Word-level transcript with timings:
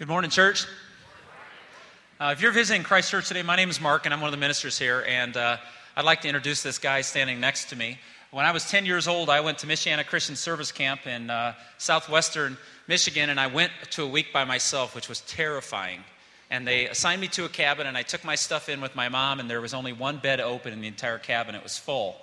Good 0.00 0.08
morning, 0.08 0.30
church. 0.30 0.66
Uh, 2.18 2.30
if 2.34 2.40
you're 2.40 2.52
visiting 2.52 2.82
Christ 2.82 3.10
Church 3.10 3.28
today, 3.28 3.42
my 3.42 3.54
name 3.54 3.68
is 3.68 3.82
Mark, 3.82 4.06
and 4.06 4.14
I'm 4.14 4.22
one 4.22 4.28
of 4.28 4.32
the 4.32 4.40
ministers 4.40 4.78
here. 4.78 5.04
And 5.06 5.36
uh, 5.36 5.58
I'd 5.94 6.06
like 6.06 6.22
to 6.22 6.28
introduce 6.28 6.62
this 6.62 6.78
guy 6.78 7.02
standing 7.02 7.38
next 7.38 7.66
to 7.68 7.76
me. 7.76 7.98
When 8.30 8.46
I 8.46 8.52
was 8.52 8.66
10 8.70 8.86
years 8.86 9.06
old, 9.06 9.28
I 9.28 9.40
went 9.42 9.58
to 9.58 9.66
Michiana 9.66 10.06
Christian 10.06 10.36
Service 10.36 10.72
Camp 10.72 11.06
in 11.06 11.28
uh, 11.28 11.52
southwestern 11.76 12.56
Michigan, 12.88 13.28
and 13.28 13.38
I 13.38 13.48
went 13.48 13.72
to 13.90 14.04
a 14.04 14.06
week 14.06 14.32
by 14.32 14.44
myself, 14.44 14.94
which 14.94 15.06
was 15.06 15.20
terrifying. 15.20 16.02
And 16.48 16.66
they 16.66 16.88
assigned 16.88 17.20
me 17.20 17.28
to 17.28 17.44
a 17.44 17.50
cabin, 17.50 17.86
and 17.86 17.94
I 17.94 18.00
took 18.00 18.24
my 18.24 18.36
stuff 18.36 18.70
in 18.70 18.80
with 18.80 18.96
my 18.96 19.10
mom, 19.10 19.38
and 19.38 19.50
there 19.50 19.60
was 19.60 19.74
only 19.74 19.92
one 19.92 20.16
bed 20.16 20.40
open 20.40 20.72
in 20.72 20.80
the 20.80 20.88
entire 20.88 21.18
cabin. 21.18 21.54
It 21.54 21.62
was 21.62 21.76
full. 21.76 22.16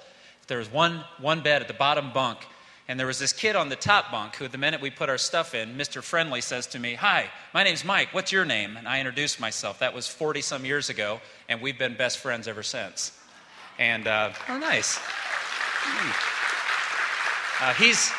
There 0.47 0.57
was 0.57 0.71
one, 0.71 1.03
one 1.21 1.41
bed 1.41 1.61
at 1.61 1.67
the 1.67 1.75
bottom 1.75 2.11
bunk, 2.11 2.39
and 2.87 2.97
there 2.97 3.07
was 3.07 3.19
this 3.19 3.33
kid 3.33 3.55
on 3.55 3.67
the 3.67 3.75
top 3.75 4.11
bunk 4.11 4.37
who, 4.37 4.47
the 4.47 4.57
minute 4.57 4.79
we 4.79 4.89
put 4.89 5.09
our 5.09 5.17
stuff 5.17 5.53
in, 5.53 5.75
Mr. 5.75 6.01
Friendly 6.01 6.39
says 6.39 6.67
to 6.67 6.79
me, 6.79 6.93
Hi, 6.93 7.29
my 7.53 7.63
name's 7.63 7.83
Mike. 7.83 8.13
What's 8.13 8.31
your 8.31 8.45
name? 8.45 8.77
And 8.77 8.87
I 8.87 8.99
introduced 8.99 9.41
myself. 9.41 9.79
That 9.79 9.93
was 9.93 10.07
40 10.07 10.41
some 10.41 10.63
years 10.63 10.89
ago, 10.89 11.19
and 11.49 11.61
we've 11.61 11.77
been 11.77 11.95
best 11.95 12.19
friends 12.19 12.47
ever 12.47 12.63
since. 12.63 13.11
And, 13.77 14.07
uh, 14.07 14.31
oh, 14.47 14.57
nice. 14.57 14.99
Uh, 17.59 17.73
he's, 17.73 18.09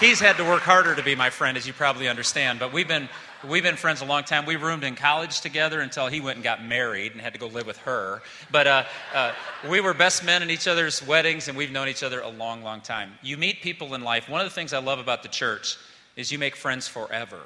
he's 0.00 0.18
had 0.18 0.36
to 0.38 0.44
work 0.44 0.62
harder 0.62 0.96
to 0.96 1.02
be 1.02 1.14
my 1.14 1.30
friend, 1.30 1.56
as 1.56 1.66
you 1.66 1.72
probably 1.72 2.08
understand, 2.08 2.58
but 2.58 2.72
we've 2.72 2.88
been 2.88 3.08
We've 3.46 3.62
been 3.62 3.76
friends 3.76 4.00
a 4.00 4.04
long 4.04 4.24
time. 4.24 4.46
We 4.46 4.56
roomed 4.56 4.82
in 4.82 4.96
college 4.96 5.40
together 5.42 5.80
until 5.80 6.08
he 6.08 6.20
went 6.20 6.36
and 6.36 6.42
got 6.42 6.64
married 6.64 7.12
and 7.12 7.20
had 7.20 7.34
to 7.34 7.38
go 7.38 7.46
live 7.46 7.66
with 7.66 7.76
her. 7.78 8.20
But 8.50 8.66
uh, 8.66 8.84
uh, 9.14 9.32
we 9.70 9.80
were 9.80 9.94
best 9.94 10.24
men 10.24 10.42
in 10.42 10.50
each 10.50 10.66
other's 10.66 11.06
weddings, 11.06 11.46
and 11.46 11.56
we've 11.56 11.70
known 11.70 11.86
each 11.86 12.02
other 12.02 12.20
a 12.20 12.28
long, 12.28 12.64
long 12.64 12.80
time. 12.80 13.12
You 13.22 13.36
meet 13.36 13.62
people 13.62 13.94
in 13.94 14.02
life. 14.02 14.28
One 14.28 14.40
of 14.40 14.46
the 14.46 14.54
things 14.54 14.72
I 14.72 14.78
love 14.78 14.98
about 14.98 15.22
the 15.22 15.28
church 15.28 15.76
is 16.16 16.32
you 16.32 16.38
make 16.38 16.56
friends 16.56 16.88
forever. 16.88 17.38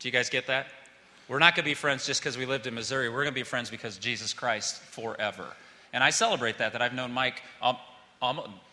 Do 0.00 0.08
you 0.08 0.12
guys 0.12 0.28
get 0.28 0.48
that? 0.48 0.66
We're 1.28 1.38
not 1.38 1.54
going 1.54 1.64
to 1.64 1.70
be 1.70 1.74
friends 1.74 2.04
just 2.04 2.20
because 2.20 2.36
we 2.36 2.44
lived 2.44 2.66
in 2.66 2.74
Missouri. 2.74 3.08
We're 3.08 3.24
going 3.24 3.32
to 3.32 3.40
be 3.40 3.42
friends 3.42 3.70
because 3.70 3.96
Jesus 3.96 4.34
Christ 4.34 4.76
forever. 4.82 5.46
And 5.94 6.04
I 6.04 6.10
celebrate 6.10 6.58
that, 6.58 6.72
that 6.72 6.82
I've 6.82 6.92
known 6.92 7.12
Mike 7.12 7.42
um, 7.62 7.78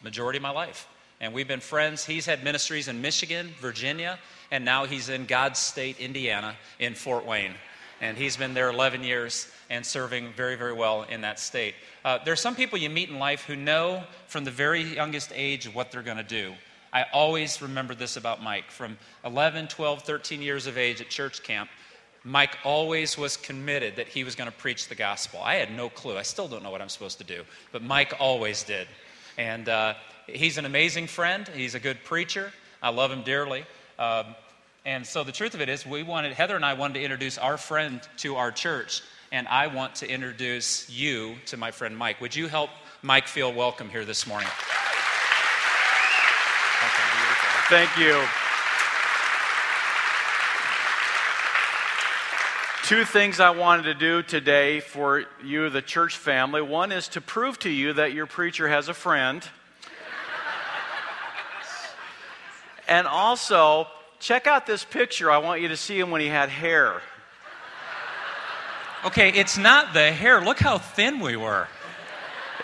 majority 0.03 0.37
of 0.37 0.43
my 0.43 0.51
life. 0.51 0.89
And 1.23 1.33
we've 1.33 1.47
been 1.47 1.61
friends. 1.61 2.03
He's 2.03 2.25
had 2.25 2.43
ministries 2.43 2.89
in 2.89 3.01
Michigan, 3.01 3.53
Virginia, 3.61 4.19
and 4.51 4.65
now 4.65 4.83
he's 4.83 5.07
in 5.07 5.25
God's 5.25 5.57
state, 5.57 5.97
Indiana, 6.01 6.53
in 6.79 6.95
Fort 6.95 7.25
Wayne. 7.25 7.53
And 8.01 8.17
he's 8.17 8.35
been 8.35 8.53
there 8.53 8.69
11 8.69 9.05
years 9.05 9.47
and 9.69 9.85
serving 9.85 10.33
very, 10.33 10.57
very 10.57 10.73
well 10.73 11.03
in 11.03 11.21
that 11.21 11.39
state. 11.39 11.75
Uh, 12.03 12.19
there 12.25 12.33
are 12.33 12.35
some 12.35 12.55
people 12.55 12.77
you 12.77 12.89
meet 12.89 13.07
in 13.07 13.19
life 13.19 13.45
who 13.45 13.55
know 13.55 14.03
from 14.27 14.43
the 14.43 14.51
very 14.51 14.81
youngest 14.81 15.31
age 15.33 15.73
what 15.73 15.93
they're 15.93 16.01
going 16.01 16.17
to 16.17 16.23
do. 16.23 16.55
I 16.91 17.05
always 17.13 17.61
remember 17.61 17.95
this 17.95 18.17
about 18.17 18.43
Mike. 18.43 18.69
From 18.69 18.97
11, 19.23 19.69
12, 19.69 20.01
13 20.01 20.41
years 20.41 20.67
of 20.67 20.77
age 20.77 20.99
at 20.99 21.07
church 21.07 21.41
camp, 21.41 21.69
Mike 22.25 22.57
always 22.65 23.17
was 23.17 23.37
committed 23.37 23.95
that 23.95 24.09
he 24.09 24.25
was 24.25 24.35
going 24.35 24.51
to 24.51 24.57
preach 24.57 24.89
the 24.89 24.95
gospel. 24.95 25.39
I 25.41 25.55
had 25.55 25.73
no 25.73 25.87
clue. 25.87 26.17
I 26.17 26.23
still 26.23 26.49
don't 26.49 26.63
know 26.63 26.71
what 26.71 26.81
I'm 26.81 26.89
supposed 26.89 27.17
to 27.19 27.23
do, 27.23 27.43
but 27.71 27.81
Mike 27.81 28.13
always 28.19 28.63
did. 28.63 28.89
And 29.37 29.69
uh, 29.69 29.93
he's 30.27 30.57
an 30.57 30.65
amazing 30.65 31.07
friend. 31.07 31.47
He's 31.47 31.75
a 31.75 31.79
good 31.79 32.03
preacher. 32.03 32.51
I 32.81 32.89
love 32.89 33.11
him 33.11 33.23
dearly. 33.23 33.65
Um, 33.99 34.35
and 34.85 35.05
so 35.05 35.23
the 35.23 35.31
truth 35.31 35.53
of 35.53 35.61
it 35.61 35.69
is, 35.69 35.85
we 35.85 36.03
wanted, 36.03 36.33
Heather 36.33 36.55
and 36.55 36.65
I 36.65 36.73
wanted 36.73 36.95
to 36.95 37.03
introduce 37.03 37.37
our 37.37 37.57
friend 37.57 38.01
to 38.17 38.35
our 38.35 38.51
church, 38.51 39.01
and 39.31 39.47
I 39.47 39.67
want 39.67 39.95
to 39.95 40.09
introduce 40.09 40.89
you 40.89 41.35
to 41.47 41.57
my 41.57 41.71
friend 41.71 41.97
Mike. 41.97 42.19
Would 42.19 42.35
you 42.35 42.47
help 42.47 42.69
Mike 43.01 43.27
feel 43.27 43.53
welcome 43.53 43.89
here 43.89 44.03
this 44.03 44.27
morning? 44.27 44.49
Thank 47.69 47.97
you. 47.97 48.21
Two 52.83 53.05
things 53.05 53.39
I 53.39 53.51
wanted 53.51 53.83
to 53.83 53.93
do 53.93 54.21
today 54.21 54.81
for 54.81 55.23
you, 55.43 55.69
the 55.69 55.81
church 55.81 56.17
family. 56.17 56.61
One 56.61 56.91
is 56.91 57.07
to 57.09 57.21
prove 57.21 57.57
to 57.59 57.69
you 57.69 57.93
that 57.93 58.11
your 58.11 58.25
preacher 58.25 58.67
has 58.67 58.89
a 58.89 58.93
friend. 58.93 59.47
And 62.93 63.07
also 63.07 63.87
Check 64.23 64.47
out 64.47 64.65
this 64.65 64.85
picture. 64.85 65.29
I 65.29 65.39
want 65.39 65.59
you 65.59 65.67
to 65.67 65.75
see 65.75 65.99
him 65.99 66.09
when 66.09 66.21
he 66.21 66.27
had 66.27 66.47
hair. 66.47 67.01
Okay, 69.03 69.33
it's 69.33 69.57
not 69.57 69.93
the 69.93 70.13
hair. 70.13 70.39
Look 70.39 70.59
how 70.59 70.77
thin 70.77 71.19
we 71.19 71.35
were. 71.35 71.67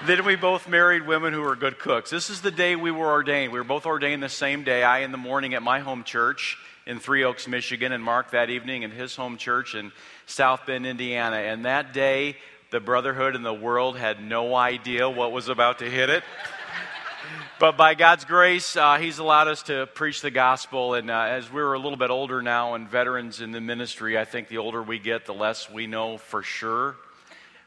Then 0.06 0.24
we 0.24 0.38
both 0.38 0.70
married 0.70 1.06
women 1.06 1.34
who 1.34 1.42
were 1.42 1.58
good 1.58 1.78
cooks. 1.78 2.10
This 2.10 2.30
is 2.30 2.40
the 2.40 2.50
day 2.50 2.78
we 2.78 2.92
were 2.92 3.12
ordained. 3.12 3.52
We 3.52 3.60
were 3.60 3.66
both 3.66 3.86
ordained 3.86 4.24
the 4.24 4.30
same 4.30 4.64
day. 4.64 4.84
I 4.84 5.00
in 5.00 5.12
the 5.12 5.18
morning 5.18 5.54
at 5.54 5.62
my 5.62 5.80
home 5.80 6.06
church 6.06 6.58
in 6.86 6.98
Three 6.98 7.26
Oaks, 7.26 7.46
Michigan, 7.46 7.92
and 7.92 8.02
Mark 8.02 8.32
that 8.32 8.50
evening 8.50 8.84
in 8.84 8.92
his 8.92 9.18
home 9.18 9.36
church 9.36 9.76
in 9.76 9.92
South 10.28 10.66
Bend, 10.66 10.88
Indiana. 10.88 11.36
And 11.36 11.66
that 11.66 11.92
day, 11.92 12.38
the 12.72 12.80
brotherhood 12.80 13.36
and 13.36 13.46
the 13.46 13.54
world 13.54 13.98
had 13.98 14.24
no 14.24 14.56
idea 14.56 15.10
what 15.10 15.34
was 15.34 15.50
about 15.50 15.80
to 15.80 15.90
hit 15.90 16.10
it 16.10 16.24
but 17.60 17.76
by 17.76 17.94
God's 17.94 18.24
grace, 18.24 18.78
uh, 18.78 18.98
He's 18.98 19.20
allowed 19.20 19.50
us 19.50 19.64
to 19.64 19.88
preach 19.94 20.22
the 20.22 20.32
gospel. 20.32 20.94
And 20.94 21.12
uh, 21.12 21.26
as 21.30 21.52
we're 21.52 21.74
a 21.74 21.80
little 21.80 21.98
bit 21.98 22.10
older 22.10 22.42
now 22.42 22.74
and 22.76 22.88
veterans 22.88 23.42
in 23.42 23.52
the 23.52 23.60
ministry, 23.60 24.18
I 24.18 24.24
think 24.24 24.48
the 24.48 24.60
older 24.60 24.82
we 24.82 24.98
get, 24.98 25.26
the 25.26 25.34
less 25.34 25.70
we 25.70 25.86
know 25.86 26.18
for 26.18 26.42
sure. 26.42 26.96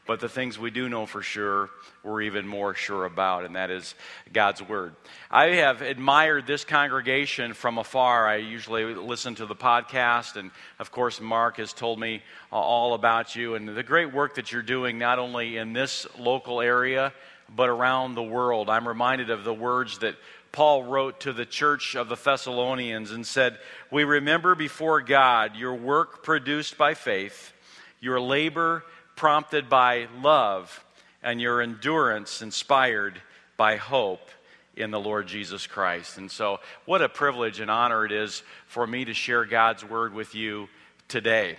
But 0.05 0.19
the 0.19 0.27
things 0.27 0.59
we 0.59 0.69
do 0.69 0.89
know 0.89 1.05
for 1.05 1.21
sure, 1.21 1.69
we're 2.03 2.23
even 2.23 2.45
more 2.45 2.73
sure 2.73 3.05
about, 3.05 3.45
and 3.45 3.55
that 3.55 3.69
is 3.69 3.95
God's 4.33 4.61
Word. 4.61 4.95
I 5.31 5.45
have 5.45 5.81
admired 5.81 6.45
this 6.45 6.65
congregation 6.65 7.53
from 7.53 7.77
afar. 7.77 8.27
I 8.27 8.37
usually 8.37 8.95
listen 8.95 9.35
to 9.35 9.45
the 9.45 9.55
podcast, 9.55 10.35
and 10.35 10.51
of 10.79 10.91
course, 10.91 11.21
Mark 11.21 11.55
has 11.57 11.71
told 11.71 11.99
me 11.99 12.21
all 12.51 12.95
about 12.95 13.35
you 13.35 13.55
and 13.55 13.69
the 13.69 13.83
great 13.83 14.11
work 14.11 14.35
that 14.35 14.51
you're 14.51 14.61
doing, 14.61 14.97
not 14.97 15.19
only 15.19 15.55
in 15.55 15.71
this 15.71 16.05
local 16.19 16.59
area 16.59 17.13
but 17.55 17.69
around 17.69 18.15
the 18.15 18.23
world. 18.23 18.69
I'm 18.69 18.87
reminded 18.87 19.29
of 19.29 19.43
the 19.43 19.53
words 19.53 19.99
that 19.99 20.15
Paul 20.51 20.83
wrote 20.83 21.21
to 21.21 21.33
the 21.33 21.45
church 21.45 21.95
of 21.95 22.09
the 22.09 22.15
Thessalonians 22.15 23.11
and 23.11 23.25
said, 23.25 23.57
We 23.91 24.03
remember 24.03 24.55
before 24.55 25.01
God 25.01 25.55
your 25.55 25.73
work 25.73 26.23
produced 26.23 26.77
by 26.77 26.93
faith, 26.93 27.53
your 27.99 28.19
labor 28.19 28.83
prompted 29.15 29.69
by 29.69 30.07
love, 30.21 30.83
and 31.21 31.41
your 31.41 31.61
endurance 31.61 32.41
inspired 32.41 33.21
by 33.57 33.77
hope 33.77 34.29
in 34.75 34.91
the 34.91 34.99
Lord 34.99 35.27
Jesus 35.27 35.67
Christ. 35.67 36.17
And 36.17 36.31
so, 36.31 36.59
what 36.85 37.01
a 37.01 37.09
privilege 37.09 37.59
and 37.59 37.69
honor 37.71 38.05
it 38.05 38.11
is 38.11 38.43
for 38.67 38.85
me 38.85 39.05
to 39.05 39.13
share 39.13 39.45
God's 39.45 39.83
word 39.83 40.13
with 40.13 40.35
you 40.35 40.67
today. 41.07 41.57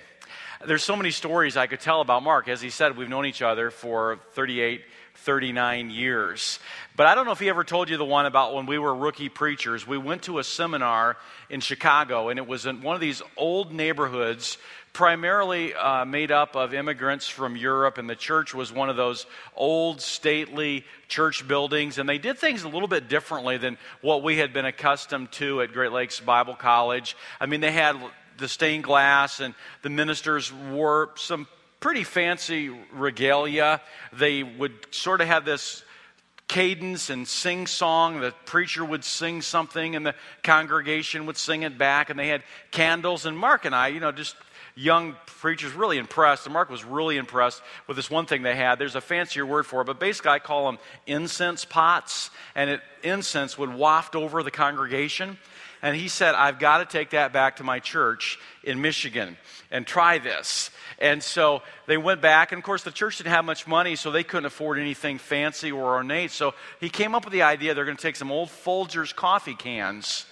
There's 0.67 0.85
so 0.85 0.97
many 0.97 1.11
stories 1.11 1.57
I 1.57 1.67
could 1.67 1.81
tell 1.81 2.01
about 2.01 2.23
Mark. 2.23 2.49
As 2.49 2.61
he 2.61 2.71
said, 2.71 2.97
we've 2.97 3.09
known 3.09 3.27
each 3.27 3.43
other 3.43 3.71
for 3.71 4.19
38 4.33 4.83
39 5.15 5.91
years. 5.91 6.59
But 6.97 7.07
I 7.07 7.15
don't 7.15 7.25
know 7.25 7.33
if 7.33 7.41
he 7.41 7.49
ever 7.49 7.65
told 7.65 7.89
you 7.89 7.97
the 7.97 8.05
one 8.05 8.27
about 8.27 8.55
when 8.55 8.67
we 8.67 8.79
were 8.79 8.95
rookie 8.95 9.29
preachers. 9.29 9.87
We 9.87 9.99
went 9.99 10.23
to 10.25 10.39
a 10.39 10.45
seminar 10.45 11.17
in 11.49 11.61
Chicago, 11.61 12.29
and 12.29 12.39
it 12.39 12.47
was 12.47 12.67
in 12.67 12.83
one 12.83 12.95
of 12.95 13.01
these 13.01 13.23
old 13.37 13.73
neighborhoods, 13.73 14.59
primarily 14.93 15.75
uh, 15.75 16.05
made 16.05 16.31
up 16.31 16.57
of 16.57 16.75
immigrants 16.75 17.29
from 17.29 17.57
Europe, 17.57 17.99
and 17.99 18.09
the 18.09 18.15
church 18.15 18.55
was 18.55 18.73
one 18.73 18.91
of 18.91 18.97
those 18.97 19.27
old, 19.57 20.01
stately 20.01 20.85
church 21.09 21.47
buildings. 21.47 21.99
And 21.99 22.09
they 22.09 22.19
did 22.19 22.39
things 22.39 22.63
a 22.65 22.69
little 22.69 22.89
bit 22.89 23.09
differently 23.09 23.57
than 23.57 23.79
what 24.03 24.23
we 24.23 24.37
had 24.37 24.53
been 24.53 24.67
accustomed 24.67 25.33
to 25.33 25.63
at 25.63 25.73
Great 25.73 25.93
Lakes 25.93 26.21
Bible 26.21 26.55
College. 26.55 27.17
I 27.41 27.47
mean, 27.47 27.61
they 27.61 27.73
had 27.73 27.97
the 28.39 28.49
stained 28.49 28.85
glass, 28.85 29.41
and 29.41 29.55
the 29.83 29.91
ministers 29.91 30.53
wore 30.53 31.11
some 31.17 31.47
pretty 31.85 32.03
fancy 32.03 32.71
regalia. 32.95 33.79
They 34.11 34.43
would 34.43 34.73
sort 34.91 35.21
of 35.21 35.27
have 35.27 35.45
this 35.45 35.85
cadence 36.49 37.11
and 37.11 37.29
sing 37.29 37.67
song. 37.67 38.23
The 38.23 38.33
preacher 38.47 38.83
would 38.83 39.05
sing 39.05 39.43
something, 39.43 39.95
and 39.95 40.07
the 40.07 40.15
congregation 40.43 41.27
would 41.27 41.37
sing 41.37 41.63
it 41.63 41.77
back, 41.77 42.09
and 42.09 42.19
they 42.19 42.29
had 42.29 42.43
candles. 42.71 43.27
And 43.27 43.37
Mark 43.37 43.67
and 43.67 43.75
I, 43.75 43.89
you 43.89 44.01
know, 44.01 44.13
just 44.13 44.35
young 44.75 45.15
preachers, 45.27 45.75
really 45.75 45.99
impressed. 45.99 46.47
And 46.47 46.55
Mark 46.55 46.71
was 46.71 46.87
really 46.87 47.19
impressed 47.19 47.61
with 47.87 47.99
this 47.99 48.11
one 48.11 48.25
thing 48.25 48.41
they 48.41 48.57
had. 48.57 48.79
There's 48.79 48.97
a 48.97 49.03
fancier 49.03 49.45
word 49.45 49.67
for 49.67 49.83
it, 49.83 49.85
but 49.85 50.01
basically, 50.01 50.31
I 50.31 50.39
call 50.39 50.65
them 50.65 50.79
incense 51.07 51.67
pots, 51.67 52.31
and 52.55 52.71
it, 52.71 52.81
incense 53.03 53.59
would 53.59 53.75
waft 53.75 54.17
over 54.17 54.43
the 54.43 54.51
congregation. 54.51 55.37
And 55.85 55.95
he 55.95 56.09
said, 56.09 56.35
I've 56.35 56.59
got 56.59 56.79
to 56.79 56.87
take 56.87 57.11
that 57.11 57.35
back 57.35 57.57
to 57.57 57.63
my 57.63 57.79
church 57.79 58.39
in 58.63 58.81
Michigan 58.81 59.37
and 59.71 59.87
try 59.87 60.17
this. 60.17 60.71
And 60.99 61.23
so 61.23 61.61
they 61.87 61.99
went 61.99 62.23
back, 62.23 62.53
and 62.53 62.59
of 62.59 62.65
course, 62.65 62.85
the 62.85 62.91
church 62.91 63.19
didn't 63.19 63.33
have 63.33 63.45
much 63.45 63.67
money, 63.67 63.95
so 63.95 64.11
they 64.11 64.25
couldn't 64.25 64.47
afford 64.47 64.79
anything 64.79 65.19
fancy 65.19 65.71
or 65.71 65.97
ornate. 65.97 66.31
So 66.31 66.55
he 66.81 66.89
came 66.89 67.15
up 67.15 67.27
with 67.27 67.35
the 67.35 67.43
idea 67.43 67.75
they're 67.75 67.85
going 67.85 67.99
to 67.99 68.03
take 68.03 68.17
some 68.17 68.33
old 68.33 68.49
Folgers 68.49 69.15
coffee 69.15 69.55
cans 69.55 70.25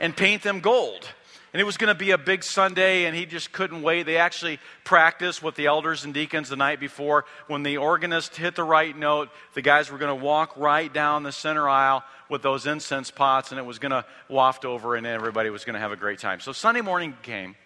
and 0.00 0.16
paint 0.16 0.42
them 0.42 0.58
gold. 0.58 1.08
And 1.56 1.60
it 1.62 1.64
was 1.64 1.78
going 1.78 1.88
to 1.88 1.98
be 1.98 2.10
a 2.10 2.18
big 2.18 2.44
Sunday, 2.44 3.06
and 3.06 3.16
he 3.16 3.24
just 3.24 3.50
couldn't 3.50 3.80
wait. 3.80 4.02
They 4.02 4.18
actually 4.18 4.60
practiced 4.84 5.42
with 5.42 5.54
the 5.54 5.64
elders 5.64 6.04
and 6.04 6.12
deacons 6.12 6.50
the 6.50 6.56
night 6.56 6.80
before. 6.80 7.24
When 7.46 7.62
the 7.62 7.78
organist 7.78 8.36
hit 8.36 8.56
the 8.56 8.62
right 8.62 8.94
note, 8.94 9.30
the 9.54 9.62
guys 9.62 9.90
were 9.90 9.96
going 9.96 10.14
to 10.14 10.22
walk 10.22 10.54
right 10.58 10.92
down 10.92 11.22
the 11.22 11.32
center 11.32 11.66
aisle 11.66 12.04
with 12.28 12.42
those 12.42 12.66
incense 12.66 13.10
pots, 13.10 13.52
and 13.52 13.58
it 13.58 13.64
was 13.64 13.78
going 13.78 13.92
to 13.92 14.04
waft 14.28 14.66
over, 14.66 14.96
and 14.96 15.06
everybody 15.06 15.48
was 15.48 15.64
going 15.64 15.72
to 15.72 15.80
have 15.80 15.92
a 15.92 15.96
great 15.96 16.18
time. 16.18 16.40
So 16.40 16.52
Sunday 16.52 16.82
morning 16.82 17.16
came, 17.22 17.56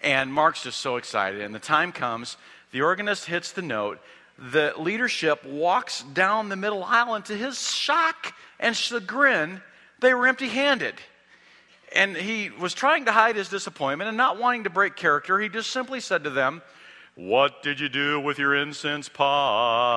And 0.00 0.32
Mark's 0.32 0.62
just 0.62 0.78
so 0.78 0.94
excited. 0.94 1.40
And 1.40 1.52
the 1.52 1.58
time 1.58 1.90
comes, 1.90 2.36
the 2.70 2.82
organist 2.82 3.24
hits 3.24 3.50
the 3.50 3.62
note, 3.62 3.98
the 4.38 4.74
leadership 4.78 5.44
walks 5.44 6.04
down 6.04 6.50
the 6.50 6.56
middle 6.56 6.84
aisle, 6.84 7.14
and 7.14 7.24
to 7.24 7.36
his 7.36 7.68
shock 7.68 8.32
and 8.60 8.76
chagrin, 8.76 9.60
they 9.98 10.14
were 10.14 10.28
empty 10.28 10.46
handed. 10.46 10.94
And 11.94 12.16
he 12.16 12.50
was 12.50 12.74
trying 12.74 13.04
to 13.04 13.12
hide 13.12 13.36
his 13.36 13.48
disappointment 13.48 14.08
and 14.08 14.16
not 14.16 14.36
wanting 14.38 14.64
to 14.64 14.70
break 14.70 14.96
character. 14.96 15.38
He 15.38 15.48
just 15.48 15.70
simply 15.70 16.00
said 16.00 16.24
to 16.24 16.30
them, 16.30 16.62
What 17.14 17.62
did 17.62 17.78
you 17.78 17.88
do 17.88 18.18
with 18.18 18.40
your 18.40 18.52
incense 18.54 19.08
pots? 19.08 19.94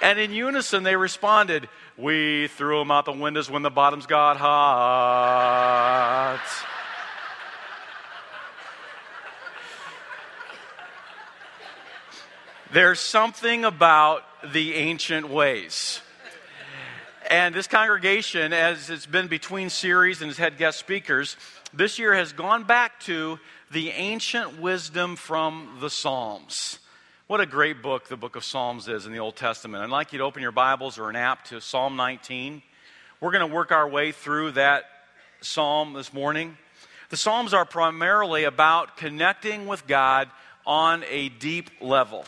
and 0.00 0.18
in 0.18 0.32
unison, 0.32 0.84
they 0.84 0.96
responded, 0.96 1.68
We 1.96 2.48
threw 2.48 2.78
them 2.78 2.92
out 2.92 3.06
the 3.06 3.12
windows 3.12 3.50
when 3.50 3.62
the 3.62 3.70
bottoms 3.70 4.06
got 4.06 4.36
hot. 4.36 6.40
There's 12.72 13.00
something 13.00 13.64
about 13.64 14.22
the 14.52 14.74
ancient 14.74 15.28
ways. 15.28 16.00
And 17.32 17.54
this 17.54 17.66
congregation, 17.66 18.52
as 18.52 18.90
it's 18.90 19.06
been 19.06 19.26
between 19.26 19.70
series 19.70 20.20
and 20.20 20.30
has 20.30 20.36
had 20.36 20.58
guest 20.58 20.78
speakers, 20.78 21.38
this 21.72 21.98
year 21.98 22.14
has 22.14 22.34
gone 22.34 22.64
back 22.64 23.00
to 23.04 23.38
the 23.70 23.88
ancient 23.88 24.60
wisdom 24.60 25.16
from 25.16 25.78
the 25.80 25.88
Psalms. 25.88 26.78
What 27.28 27.40
a 27.40 27.46
great 27.46 27.80
book 27.80 28.08
the 28.08 28.18
book 28.18 28.36
of 28.36 28.44
Psalms 28.44 28.86
is 28.86 29.06
in 29.06 29.12
the 29.12 29.18
Old 29.18 29.36
Testament. 29.36 29.82
I'd 29.82 29.88
like 29.88 30.12
you 30.12 30.18
to 30.18 30.24
open 30.24 30.42
your 30.42 30.52
Bibles 30.52 30.98
or 30.98 31.08
an 31.08 31.16
app 31.16 31.46
to 31.46 31.62
Psalm 31.62 31.96
19. 31.96 32.60
We're 33.18 33.32
going 33.32 33.48
to 33.48 33.54
work 33.54 33.72
our 33.72 33.88
way 33.88 34.12
through 34.12 34.50
that 34.50 34.84
psalm 35.40 35.94
this 35.94 36.12
morning. 36.12 36.58
The 37.08 37.16
Psalms 37.16 37.54
are 37.54 37.64
primarily 37.64 38.44
about 38.44 38.98
connecting 38.98 39.66
with 39.66 39.86
God 39.86 40.28
on 40.66 41.02
a 41.08 41.30
deep 41.30 41.70
level 41.80 42.26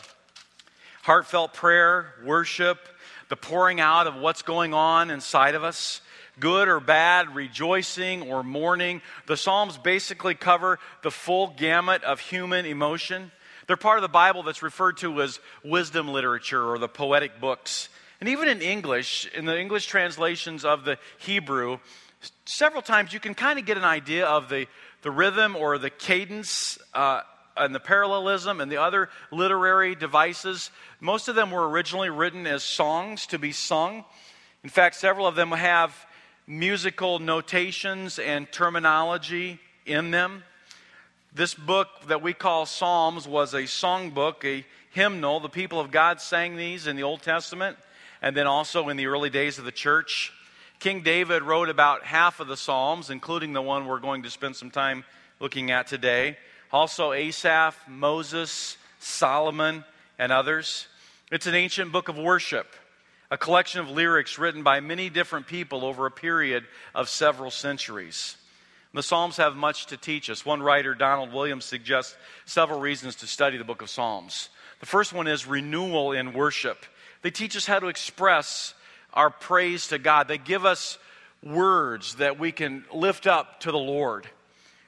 heartfelt 1.03 1.53
prayer, 1.53 2.15
worship, 2.23 2.79
the 3.29 3.35
pouring 3.35 3.79
out 3.79 4.07
of 4.07 4.15
what's 4.15 4.41
going 4.41 4.73
on 4.73 5.09
inside 5.09 5.55
of 5.55 5.63
us, 5.63 6.01
good 6.39 6.67
or 6.67 6.79
bad, 6.79 7.35
rejoicing 7.35 8.23
or 8.23 8.43
mourning. 8.43 9.01
The 9.25 9.37
Psalms 9.37 9.77
basically 9.77 10.35
cover 10.35 10.79
the 11.01 11.11
full 11.11 11.47
gamut 11.47 12.03
of 12.03 12.19
human 12.19 12.65
emotion. 12.65 13.31
They're 13.67 13.77
part 13.77 13.97
of 13.97 14.03
the 14.03 14.09
Bible 14.09 14.43
that's 14.43 14.61
referred 14.61 14.97
to 14.97 15.21
as 15.21 15.39
wisdom 15.63 16.07
literature 16.07 16.63
or 16.63 16.77
the 16.77 16.87
poetic 16.87 17.39
books. 17.39 17.89
And 18.19 18.29
even 18.29 18.47
in 18.47 18.61
English, 18.61 19.29
in 19.33 19.45
the 19.45 19.59
English 19.59 19.87
translations 19.87 20.63
of 20.63 20.85
the 20.85 20.97
Hebrew, 21.17 21.79
several 22.45 22.81
times 22.81 23.13
you 23.13 23.19
can 23.19 23.33
kind 23.33 23.59
of 23.59 23.65
get 23.65 23.77
an 23.77 23.83
idea 23.83 24.25
of 24.25 24.49
the, 24.49 24.67
the 25.01 25.11
rhythm 25.11 25.55
or 25.55 25.77
the 25.77 25.89
cadence 25.89 26.77
uh, 26.93 27.21
and 27.57 27.73
the 27.73 27.79
parallelism 27.79 28.59
and 28.59 28.71
the 28.71 28.77
other 28.77 29.09
literary 29.31 29.95
devices, 29.95 30.71
most 30.99 31.27
of 31.27 31.35
them 31.35 31.51
were 31.51 31.67
originally 31.69 32.09
written 32.09 32.45
as 32.47 32.63
songs 32.63 33.27
to 33.27 33.39
be 33.39 33.51
sung. 33.51 34.03
In 34.63 34.69
fact, 34.69 34.95
several 34.95 35.27
of 35.27 35.35
them 35.35 35.51
have 35.51 35.95
musical 36.47 37.19
notations 37.19 38.19
and 38.19 38.51
terminology 38.51 39.59
in 39.85 40.11
them. 40.11 40.43
This 41.33 41.53
book 41.53 41.87
that 42.07 42.21
we 42.21 42.33
call 42.33 42.65
Psalms 42.65 43.27
was 43.27 43.53
a 43.53 43.63
songbook, 43.63 44.45
a 44.45 44.65
hymnal. 44.91 45.39
The 45.39 45.49
people 45.49 45.79
of 45.79 45.91
God 45.91 46.21
sang 46.21 46.55
these 46.55 46.87
in 46.87 46.95
the 46.95 47.03
Old 47.03 47.21
Testament 47.21 47.77
and 48.21 48.35
then 48.35 48.47
also 48.47 48.89
in 48.89 48.97
the 48.97 49.07
early 49.07 49.29
days 49.29 49.57
of 49.57 49.65
the 49.65 49.71
church. 49.71 50.31
King 50.79 51.01
David 51.01 51.43
wrote 51.43 51.69
about 51.69 52.03
half 52.03 52.39
of 52.39 52.47
the 52.47 52.57
Psalms, 52.57 53.09
including 53.09 53.53
the 53.53 53.61
one 53.61 53.85
we're 53.85 53.99
going 53.99 54.23
to 54.23 54.29
spend 54.29 54.55
some 54.55 54.71
time 54.71 55.03
looking 55.39 55.71
at 55.71 55.87
today 55.87 56.37
also 56.75 57.13
Asaph, 57.13 57.77
Moses, 57.87 58.75
Solomon, 58.99 59.85
and 60.19 60.29
others. 60.29 60.87
It's 61.31 61.47
an 61.47 61.55
ancient 61.55 61.93
book 61.93 62.09
of 62.09 62.17
worship, 62.17 62.67
a 63.31 63.37
collection 63.37 63.79
of 63.79 63.89
lyrics 63.89 64.37
written 64.37 64.61
by 64.61 64.81
many 64.81 65.09
different 65.09 65.47
people 65.47 65.85
over 65.85 66.05
a 66.05 66.11
period 66.11 66.65
of 66.93 67.07
several 67.07 67.49
centuries. 67.49 68.35
The 68.93 69.01
Psalms 69.01 69.37
have 69.37 69.55
much 69.55 69.85
to 69.85 69.95
teach 69.95 70.29
us. 70.29 70.45
One 70.45 70.61
writer, 70.61 70.93
Donald 70.93 71.31
Williams, 71.31 71.63
suggests 71.63 72.17
several 72.43 72.81
reasons 72.81 73.15
to 73.17 73.27
study 73.27 73.57
the 73.57 73.63
book 73.63 73.81
of 73.81 73.89
Psalms. 73.89 74.49
The 74.81 74.85
first 74.85 75.13
one 75.13 75.27
is 75.27 75.47
renewal 75.47 76.11
in 76.11 76.33
worship. 76.33 76.85
They 77.21 77.31
teach 77.31 77.55
us 77.55 77.65
how 77.65 77.79
to 77.79 77.87
express 77.87 78.73
our 79.13 79.29
praise 79.29 79.87
to 79.87 79.97
God, 79.97 80.27
they 80.27 80.37
give 80.37 80.65
us 80.65 80.97
words 81.41 82.15
that 82.15 82.37
we 82.37 82.51
can 82.51 82.83
lift 82.93 83.27
up 83.27 83.61
to 83.61 83.71
the 83.71 83.77
Lord 83.77 84.27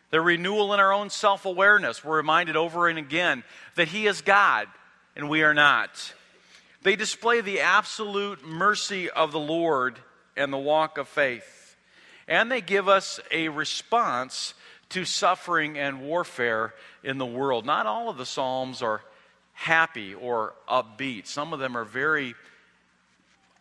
the 0.10 0.22
renewal 0.22 0.74
in 0.74 0.80
our 0.80 0.94
own 0.94 1.10
self 1.10 1.46
awareness. 1.46 2.04
We're 2.04 2.18
reminded 2.18 2.56
over 2.56 2.88
and 2.88 2.98
again 2.98 3.44
that 3.76 3.90
He 3.90 4.08
is 4.08 4.22
God 4.22 4.68
and 5.16 5.30
we 5.30 5.44
are 5.44 5.54
not. 5.54 6.14
They 6.84 6.96
display 6.96 7.42
the 7.42 7.62
absolute 7.62 8.46
mercy 8.46 9.10
of 9.10 9.32
the 9.32 9.40
Lord 9.40 10.00
and 10.38 10.54
the 10.54 10.58
walk 10.58 10.98
of 10.98 11.08
faith. 11.08 11.76
And 12.28 12.52
they 12.52 12.62
give 12.62 12.88
us 12.88 13.20
a 13.32 13.50
response 13.50 14.54
to 14.90 15.04
suffering 15.04 15.78
and 15.78 16.02
warfare 16.02 16.74
in 17.04 17.18
the 17.18 17.26
world. 17.26 17.66
Not 17.66 17.86
all 17.86 18.10
of 18.10 18.18
the 18.18 18.26
Psalms 18.26 18.82
are 18.82 19.02
happy 19.54 20.14
or 20.14 20.54
upbeat, 20.70 21.26
some 21.26 21.52
of 21.52 21.60
them 21.60 21.76
are 21.76 21.84
very 21.84 22.36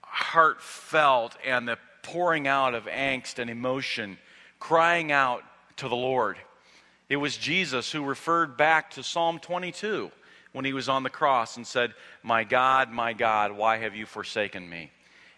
heartfelt 0.03 1.37
and 1.45 1.67
the 1.67 1.79
pouring 2.03 2.47
out 2.47 2.75
of 2.75 2.85
angst 2.85 3.39
and 3.39 3.51
emotion, 3.51 4.19
crying 4.61 5.11
out 5.11 5.43
to 5.77 5.89
the 5.89 5.97
Lord. 5.97 6.37
It 7.09 7.17
was 7.17 7.37
Jesus 7.37 7.93
who 7.93 8.05
referred 8.05 8.57
back 8.57 8.93
to 8.93 9.03
Psalm 9.03 9.39
22 9.39 10.11
when 10.53 10.65
he 10.65 10.73
was 10.73 10.89
on 10.89 11.03
the 11.03 11.11
cross 11.11 11.57
and 11.57 11.67
said, 11.67 11.95
My 12.23 12.45
God, 12.45 12.91
my 12.91 13.13
God, 13.13 13.53
why 13.53 13.79
have 13.79 13.95
you 13.95 14.07
forsaken 14.07 14.69
me? 14.69 14.91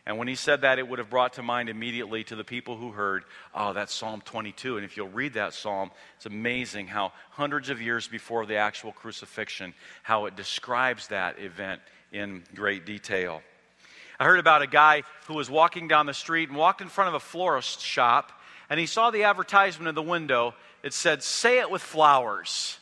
And 0.07 0.17
when 0.17 0.27
he 0.27 0.37
said 0.37 0.63
that, 0.63 0.79
it 0.79 0.89
would 0.89 0.99
have 1.01 1.11
brought 1.11 1.35
to 1.35 1.43
mind 1.43 1.69
immediately 1.69 2.25
to 2.25 2.37
the 2.37 2.43
people 2.43 2.79
who 2.79 2.93
heard, 2.93 3.25
oh, 3.55 3.75
that's 3.75 3.93
Psalm 3.93 4.23
22. 4.25 4.79
And 4.79 4.85
if 4.87 4.97
you'll 4.97 5.09
read 5.09 5.35
that 5.35 5.53
psalm, 5.53 5.91
it's 6.17 6.25
amazing 6.25 6.87
how 6.87 7.13
hundreds 7.31 7.69
of 7.69 7.83
years 7.83 8.09
before 8.09 8.47
the 8.47 8.57
actual 8.57 8.93
crucifixion, 8.93 9.75
how 10.03 10.25
it 10.25 10.35
describes 10.35 11.09
that 11.09 11.39
event 11.39 11.83
in 12.11 12.43
great 12.55 12.87
detail. 12.87 13.43
I 14.19 14.25
heard 14.25 14.39
about 14.39 14.63
a 14.63 14.67
guy 14.67 15.03
who 15.27 15.35
was 15.35 15.51
walking 15.51 15.89
down 15.89 16.07
the 16.07 16.15
street 16.15 16.49
and 16.49 16.57
walked 16.57 16.81
in 16.81 16.89
front 16.89 17.09
of 17.09 17.15
a 17.15 17.21
florist 17.21 17.83
shop 17.83 18.33
and 18.71 18.79
he 18.79 18.87
saw 18.87 19.11
the 19.11 19.25
advertisement 19.25 19.89
in 19.89 19.95
the 19.95 20.03
window. 20.03 20.55
It 20.83 20.93
said, 20.93 21.23
Say 21.23 21.59
it 21.59 21.71
with 21.71 21.83
flowers. 21.83 22.79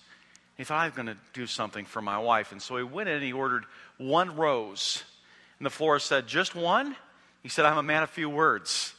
He 0.56 0.64
thought, 0.64 0.80
I'm 0.80 0.92
going 0.92 1.06
to 1.06 1.16
do 1.32 1.46
something 1.46 1.84
for 1.84 2.00
my 2.00 2.18
wife. 2.18 2.52
And 2.52 2.62
so 2.62 2.76
he 2.76 2.82
went 2.82 3.08
in 3.08 3.16
and 3.16 3.24
he 3.24 3.32
ordered 3.32 3.64
one 3.98 4.36
rose. 4.36 5.04
And 5.58 5.66
the 5.66 5.70
florist 5.70 6.06
said, 6.06 6.26
Just 6.26 6.54
one? 6.54 6.96
He 7.42 7.48
said, 7.48 7.64
I'm 7.64 7.78
a 7.78 7.82
man 7.82 8.02
of 8.02 8.10
few 8.10 8.28
words. 8.28 8.94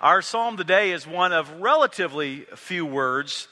Our 0.00 0.20
psalm 0.20 0.56
today 0.56 0.92
is 0.92 1.06
one 1.06 1.32
of 1.32 1.50
relatively 1.62 2.40
few 2.56 2.84
words, 2.84 3.48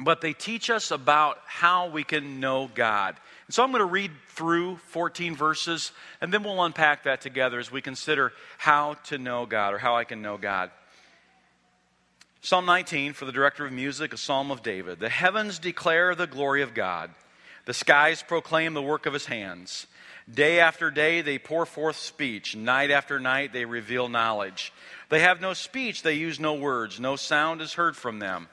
but 0.00 0.20
they 0.20 0.32
teach 0.32 0.68
us 0.68 0.90
about 0.90 1.38
how 1.46 1.90
we 1.90 2.02
can 2.02 2.40
know 2.40 2.68
God. 2.74 3.16
And 3.46 3.54
so 3.54 3.62
I'm 3.62 3.70
going 3.70 3.80
to 3.80 3.84
read 3.84 4.10
through 4.30 4.78
14 4.88 5.36
verses, 5.36 5.92
and 6.20 6.34
then 6.34 6.42
we'll 6.42 6.62
unpack 6.64 7.04
that 7.04 7.20
together 7.20 7.60
as 7.60 7.70
we 7.70 7.82
consider 7.82 8.32
how 8.58 8.94
to 9.04 9.18
know 9.18 9.46
God 9.46 9.74
or 9.74 9.78
how 9.78 9.96
I 9.96 10.04
can 10.04 10.22
know 10.22 10.38
God. 10.38 10.70
Psalm 12.42 12.64
19 12.64 13.12
for 13.12 13.26
the 13.26 13.32
director 13.32 13.66
of 13.66 13.72
music, 13.72 14.14
a 14.14 14.16
psalm 14.16 14.50
of 14.50 14.62
David. 14.62 14.98
The 14.98 15.10
heavens 15.10 15.58
declare 15.58 16.14
the 16.14 16.26
glory 16.26 16.62
of 16.62 16.72
God, 16.72 17.10
the 17.66 17.74
skies 17.74 18.22
proclaim 18.22 18.72
the 18.72 18.80
work 18.80 19.04
of 19.04 19.12
his 19.12 19.26
hands. 19.26 19.86
Day 20.32 20.58
after 20.58 20.90
day 20.90 21.20
they 21.20 21.38
pour 21.38 21.66
forth 21.66 21.96
speech, 21.96 22.56
night 22.56 22.90
after 22.90 23.20
night 23.20 23.52
they 23.52 23.66
reveal 23.66 24.08
knowledge. 24.08 24.72
They 25.10 25.20
have 25.20 25.42
no 25.42 25.52
speech, 25.52 26.02
they 26.02 26.14
use 26.14 26.40
no 26.40 26.54
words, 26.54 26.98
no 26.98 27.14
sound 27.16 27.60
is 27.60 27.74
heard 27.74 27.94
from 27.94 28.20
them. 28.20 28.48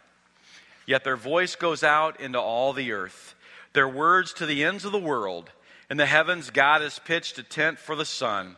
Yet 0.86 1.06
their 1.06 1.15
voice 1.15 1.56
goes 1.56 1.82
out 1.82 2.20
into 2.20 2.41
all 2.41 2.74
the 2.74 2.91
earth, 2.91 3.36
their 3.72 3.88
words 3.88 4.34
to 4.34 4.46
the 4.46 4.65
ends 4.65 4.84
of 4.84 4.91
the 4.91 5.00
world. 5.00 5.50
In 5.89 5.96
the 5.96 6.06
heavens, 6.06 6.50
God 6.50 6.82
has 6.82 7.00
pitched 7.00 7.38
a 7.38 7.44
tent 7.44 7.79
for 7.79 7.96
the 7.96 8.06
sun 8.06 8.58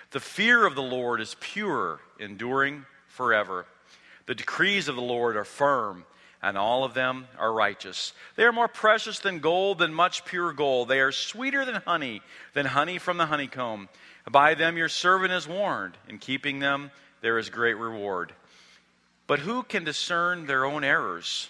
The 0.11 0.19
fear 0.19 0.65
of 0.65 0.75
the 0.75 0.81
Lord 0.81 1.21
is 1.21 1.35
pure, 1.39 1.99
enduring 2.19 2.85
forever. 3.07 3.65
The 4.25 4.35
decrees 4.35 4.87
of 4.87 4.95
the 4.95 5.01
Lord 5.01 5.37
are 5.37 5.45
firm, 5.45 6.05
and 6.41 6.57
all 6.57 6.83
of 6.83 6.93
them 6.93 7.27
are 7.37 7.53
righteous. 7.53 8.13
They 8.35 8.43
are 8.43 8.51
more 8.51 8.67
precious 8.67 9.19
than 9.19 9.39
gold, 9.39 9.79
than 9.79 9.93
much 9.93 10.25
pure 10.25 10.51
gold. 10.53 10.89
They 10.89 10.99
are 10.99 11.11
sweeter 11.11 11.63
than 11.63 11.75
honey, 11.75 12.21
than 12.53 12.65
honey 12.65 12.97
from 12.97 13.17
the 13.17 13.27
honeycomb. 13.27 13.89
By 14.29 14.53
them 14.53 14.77
your 14.77 14.89
servant 14.89 15.31
is 15.31 15.47
warned. 15.47 15.97
In 16.09 16.17
keeping 16.17 16.59
them, 16.59 16.91
there 17.21 17.37
is 17.37 17.49
great 17.49 17.77
reward. 17.77 18.33
But 19.27 19.39
who 19.39 19.63
can 19.63 19.85
discern 19.85 20.45
their 20.45 20.65
own 20.65 20.83
errors? 20.83 21.47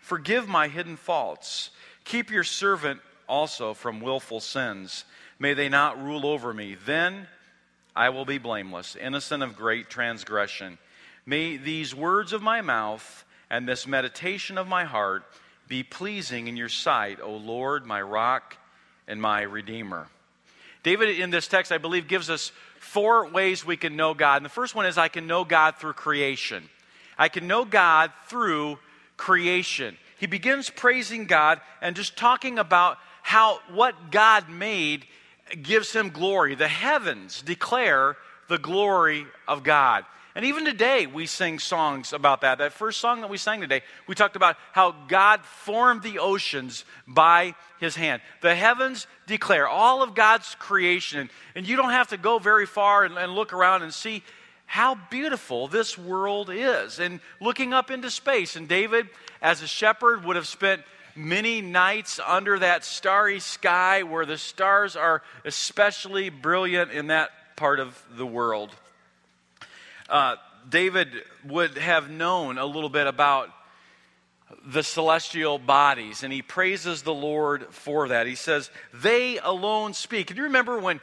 Forgive 0.00 0.48
my 0.48 0.68
hidden 0.68 0.96
faults. 0.96 1.70
Keep 2.04 2.30
your 2.30 2.44
servant 2.44 3.00
also 3.28 3.74
from 3.74 4.00
willful 4.00 4.40
sins. 4.40 5.04
May 5.38 5.52
they 5.54 5.68
not 5.68 6.02
rule 6.02 6.26
over 6.26 6.54
me. 6.54 6.76
Then 6.86 7.26
I 7.94 8.08
will 8.08 8.24
be 8.24 8.38
blameless, 8.38 8.96
innocent 8.96 9.42
of 9.42 9.56
great 9.56 9.90
transgression. 9.90 10.78
May 11.26 11.56
these 11.56 11.94
words 11.94 12.32
of 12.32 12.42
my 12.42 12.62
mouth 12.62 13.24
and 13.50 13.68
this 13.68 13.86
meditation 13.86 14.56
of 14.56 14.66
my 14.66 14.84
heart 14.84 15.24
be 15.68 15.82
pleasing 15.82 16.48
in 16.48 16.56
your 16.56 16.68
sight, 16.68 17.20
O 17.20 17.32
Lord, 17.36 17.86
my 17.86 18.00
rock 18.00 18.56
and 19.06 19.20
my 19.20 19.42
redeemer. 19.42 20.08
David, 20.82 21.20
in 21.20 21.30
this 21.30 21.46
text, 21.46 21.70
I 21.70 21.78
believe, 21.78 22.08
gives 22.08 22.28
us 22.28 22.50
four 22.80 23.28
ways 23.28 23.64
we 23.64 23.76
can 23.76 23.94
know 23.94 24.14
God. 24.14 24.36
And 24.36 24.44
the 24.44 24.50
first 24.50 24.74
one 24.74 24.86
is 24.86 24.98
I 24.98 25.08
can 25.08 25.26
know 25.26 25.44
God 25.44 25.76
through 25.76 25.92
creation. 25.92 26.68
I 27.16 27.28
can 27.28 27.46
know 27.46 27.64
God 27.64 28.10
through 28.26 28.78
creation. 29.16 29.96
He 30.18 30.26
begins 30.26 30.70
praising 30.70 31.26
God 31.26 31.60
and 31.80 31.94
just 31.94 32.16
talking 32.16 32.58
about 32.58 32.98
how 33.22 33.60
what 33.72 34.10
God 34.10 34.48
made 34.48 35.06
gives 35.60 35.92
him 35.92 36.10
glory. 36.10 36.54
The 36.54 36.68
heavens 36.68 37.42
declare 37.42 38.16
the 38.48 38.58
glory 38.58 39.26
of 39.46 39.62
God. 39.62 40.04
And 40.34 40.46
even 40.46 40.64
today, 40.64 41.06
we 41.06 41.26
sing 41.26 41.58
songs 41.58 42.14
about 42.14 42.40
that. 42.40 42.58
That 42.58 42.72
first 42.72 43.00
song 43.00 43.20
that 43.20 43.28
we 43.28 43.36
sang 43.36 43.60
today, 43.60 43.82
we 44.06 44.14
talked 44.14 44.36
about 44.36 44.56
how 44.72 44.92
God 45.08 45.44
formed 45.44 46.02
the 46.02 46.20
oceans 46.20 46.86
by 47.06 47.54
his 47.80 47.96
hand. 47.96 48.22
The 48.40 48.54
heavens 48.54 49.06
declare 49.26 49.68
all 49.68 50.02
of 50.02 50.14
God's 50.14 50.54
creation. 50.54 51.28
And 51.54 51.68
you 51.68 51.76
don't 51.76 51.90
have 51.90 52.08
to 52.08 52.16
go 52.16 52.38
very 52.38 52.64
far 52.64 53.04
and, 53.04 53.18
and 53.18 53.34
look 53.34 53.52
around 53.52 53.82
and 53.82 53.92
see 53.92 54.22
how 54.64 54.94
beautiful 55.10 55.68
this 55.68 55.98
world 55.98 56.48
is. 56.50 56.98
And 56.98 57.20
looking 57.38 57.74
up 57.74 57.90
into 57.90 58.10
space. 58.10 58.56
And 58.56 58.66
David, 58.66 59.10
as 59.42 59.60
a 59.60 59.66
shepherd, 59.66 60.24
would 60.24 60.36
have 60.36 60.48
spent 60.48 60.80
many 61.14 61.60
nights 61.60 62.20
under 62.26 62.58
that 62.58 62.84
starry 62.84 63.40
sky 63.40 64.02
where 64.02 64.26
the 64.26 64.38
stars 64.38 64.96
are 64.96 65.22
especially 65.44 66.30
brilliant 66.30 66.90
in 66.90 67.08
that 67.08 67.30
part 67.56 67.80
of 67.80 68.02
the 68.16 68.26
world 68.26 68.74
uh, 70.12 70.36
David 70.68 71.08
would 71.44 71.78
have 71.78 72.10
known 72.10 72.58
a 72.58 72.66
little 72.66 72.90
bit 72.90 73.06
about 73.06 73.50
the 74.64 74.82
celestial 74.82 75.58
bodies, 75.58 76.22
and 76.22 76.32
he 76.32 76.42
praises 76.42 77.02
the 77.02 77.14
Lord 77.14 77.66
for 77.70 78.08
that. 78.08 78.26
He 78.26 78.34
says, 78.34 78.70
They 78.92 79.38
alone 79.38 79.94
speak. 79.94 80.28
Can 80.28 80.36
you 80.36 80.44
remember 80.44 80.78
when 80.78 81.00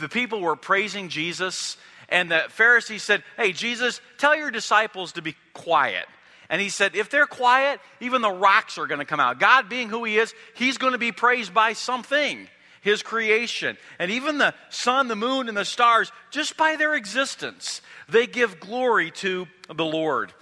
the 0.00 0.08
people 0.08 0.40
were 0.40 0.56
praising 0.56 1.10
Jesus, 1.10 1.76
and 2.08 2.30
the 2.30 2.44
Pharisees 2.48 3.02
said, 3.02 3.22
Hey, 3.36 3.52
Jesus, 3.52 4.00
tell 4.16 4.34
your 4.34 4.50
disciples 4.50 5.12
to 5.12 5.22
be 5.22 5.36
quiet. 5.52 6.06
And 6.50 6.60
he 6.60 6.68
said, 6.68 6.96
If 6.96 7.10
they're 7.10 7.26
quiet, 7.26 7.80
even 8.00 8.22
the 8.22 8.30
rocks 8.30 8.78
are 8.78 8.86
going 8.86 9.00
to 9.00 9.04
come 9.04 9.20
out. 9.20 9.38
God 9.38 9.68
being 9.68 9.88
who 9.88 10.04
he 10.04 10.18
is, 10.18 10.32
he's 10.54 10.78
going 10.78 10.92
to 10.92 10.98
be 10.98 11.12
praised 11.12 11.52
by 11.52 11.72
something 11.74 12.48
his 12.80 13.02
creation. 13.02 13.76
And 13.98 14.10
even 14.10 14.38
the 14.38 14.54
sun, 14.70 15.08
the 15.08 15.16
moon, 15.16 15.48
and 15.48 15.56
the 15.56 15.64
stars, 15.64 16.10
just 16.30 16.56
by 16.56 16.76
their 16.76 16.94
existence, 16.94 17.82
they 18.08 18.26
give 18.26 18.60
glory 18.60 19.10
to 19.12 19.46
the 19.74 19.84
Lord. 19.84 20.32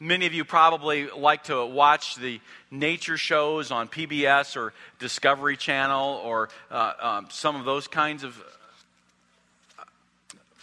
Many 0.00 0.26
of 0.26 0.34
you 0.34 0.44
probably 0.44 1.08
like 1.08 1.44
to 1.44 1.64
watch 1.64 2.16
the 2.16 2.40
nature 2.72 3.16
shows 3.16 3.70
on 3.70 3.86
PBS 3.86 4.56
or 4.56 4.72
Discovery 4.98 5.56
Channel 5.56 6.20
or 6.24 6.48
uh, 6.72 6.92
um, 7.00 7.26
some 7.30 7.54
of 7.54 7.64
those 7.64 7.86
kinds 7.86 8.24
of 8.24 8.36
uh, 9.78 9.84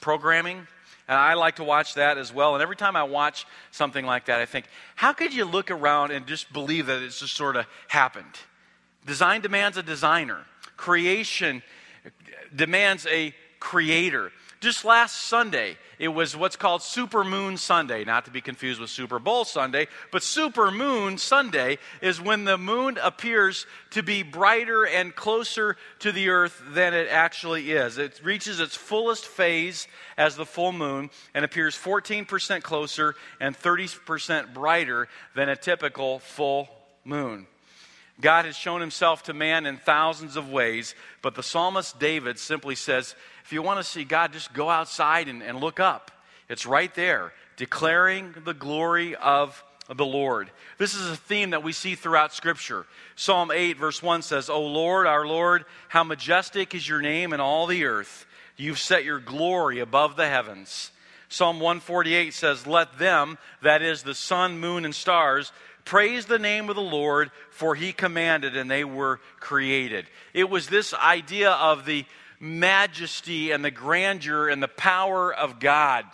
programming. 0.02 0.68
And 1.10 1.18
I 1.18 1.34
like 1.34 1.56
to 1.56 1.64
watch 1.64 1.96
that 1.96 2.20
as 2.20 2.32
well. 2.32 2.54
And 2.54 2.62
every 2.62 2.76
time 2.76 2.96
I 2.96 3.02
watch 3.02 3.48
something 3.72 4.06
like 4.06 4.28
that, 4.28 4.42
I 4.42 4.46
think, 4.46 4.68
how 4.96 5.12
could 5.12 5.34
you 5.34 5.44
look 5.44 5.72
around 5.72 6.12
and 6.12 6.28
just 6.28 6.54
believe 6.54 6.86
that 6.86 7.02
it's 7.02 7.20
just 7.20 7.36
sort 7.36 7.56
of 7.56 7.66
happened? 7.88 8.40
Design 9.08 9.42
demands 9.42 9.76
a 9.76 9.82
designer. 9.82 10.46
Creation 10.78 11.64
demands 12.56 13.08
a 13.08 13.34
creator. 13.60 14.32
Just 14.62 14.84
last 14.84 15.16
Sunday, 15.16 15.78
it 16.00 16.10
was 16.10 16.36
what's 16.36 16.58
called 16.58 16.84
Super 16.84 17.24
Moon 17.24 17.56
Sunday, 17.56 18.04
not 18.04 18.26
to 18.26 18.32
be 18.32 18.42
confused 18.42 18.82
with 18.82 18.90
Super 18.90 19.18
Bowl 19.18 19.46
Sunday, 19.46 19.88
but 20.12 20.22
Super 20.22 20.70
Moon 20.70 21.18
Sunday 21.18 21.78
is 22.02 22.20
when 22.20 22.44
the 22.44 22.58
moon 22.58 22.98
appears 23.02 23.66
to 23.92 24.04
be 24.04 24.22
brighter 24.22 24.86
and 24.86 25.16
closer 25.16 25.78
to 26.00 26.12
the 26.12 26.28
earth 26.28 26.62
than 26.72 26.94
it 26.94 27.08
actually 27.10 27.72
is. 27.72 27.98
It 27.98 28.20
reaches 28.22 28.60
its 28.60 28.76
fullest 28.76 29.26
phase 29.26 29.88
as 30.18 30.36
the 30.36 30.46
full 30.46 30.74
moon 30.74 31.10
and 31.34 31.46
appears 31.46 31.78
14% 31.78 32.62
closer 32.62 33.16
and 33.40 33.58
30% 33.58 34.54
brighter 34.54 35.08
than 35.36 35.48
a 35.48 35.56
typical 35.56 36.20
full 36.20 36.68
moon. 37.06 37.48
God 38.22 38.44
has 38.44 38.58
shown 38.58 38.82
himself 38.82 39.24
to 39.24 39.34
man 39.34 39.66
in 39.66 39.78
thousands 39.78 40.36
of 40.36 40.52
ways, 40.52 40.94
but 41.22 41.36
the 41.36 41.44
psalmist 41.44 42.00
David 42.00 42.38
simply 42.38 42.76
says, 42.76 43.16
if 43.50 43.54
you 43.54 43.64
want 43.64 43.80
to 43.80 43.84
see 43.84 44.04
God, 44.04 44.32
just 44.32 44.54
go 44.54 44.70
outside 44.70 45.28
and, 45.28 45.42
and 45.42 45.60
look 45.60 45.80
up. 45.80 46.12
It's 46.50 46.68
right 46.68 46.94
there, 46.94 47.34
declaring 47.58 48.36
the 48.46 48.54
glory 48.54 49.16
of 49.16 49.64
the 49.92 50.06
Lord. 50.06 50.52
This 50.78 50.94
is 50.94 51.10
a 51.10 51.16
theme 51.16 51.50
that 51.50 51.64
we 51.64 51.72
see 51.72 51.96
throughout 51.96 52.32
Scripture. 52.32 52.86
Psalm 53.16 53.50
8, 53.50 53.76
verse 53.76 54.04
1 54.04 54.22
says, 54.22 54.52
O 54.52 54.62
Lord, 54.62 55.08
our 55.08 55.26
Lord, 55.26 55.66
how 55.88 56.04
majestic 56.04 56.76
is 56.76 56.88
your 56.88 57.02
name 57.02 57.34
in 57.34 57.40
all 57.40 57.66
the 57.66 57.86
earth. 57.86 58.28
You've 58.56 58.78
set 58.78 59.04
your 59.04 59.18
glory 59.18 59.80
above 59.80 60.16
the 60.16 60.28
heavens. 60.28 60.92
Psalm 61.28 61.60
148 61.60 62.36
says, 62.36 62.68
Let 62.68 63.00
them, 63.00 63.40
that 63.64 63.82
is 63.82 64.04
the 64.04 64.14
sun, 64.14 64.60
moon, 64.60 64.86
and 64.86 64.94
stars, 64.94 65.52
Praise 65.86 66.28
the 66.28 66.38
name 66.38 66.70
of 66.70 66.76
the 66.76 66.84
Lord, 66.84 67.32
for 67.50 67.74
he 67.74 67.94
commanded 67.94 68.56
and 68.56 68.70
they 68.70 68.84
were 68.84 69.20
created. 69.40 70.06
It 70.36 70.48
was 70.48 70.68
this 70.68 70.94
idea 70.94 71.50
of 71.50 71.88
the 71.88 72.06
majesty 72.40 73.52
and 73.52 73.64
the 73.64 73.72
grandeur 73.72 74.50
and 74.50 74.64
the 74.64 74.68
power 74.68 75.34
of 75.34 75.60
God 75.60 76.06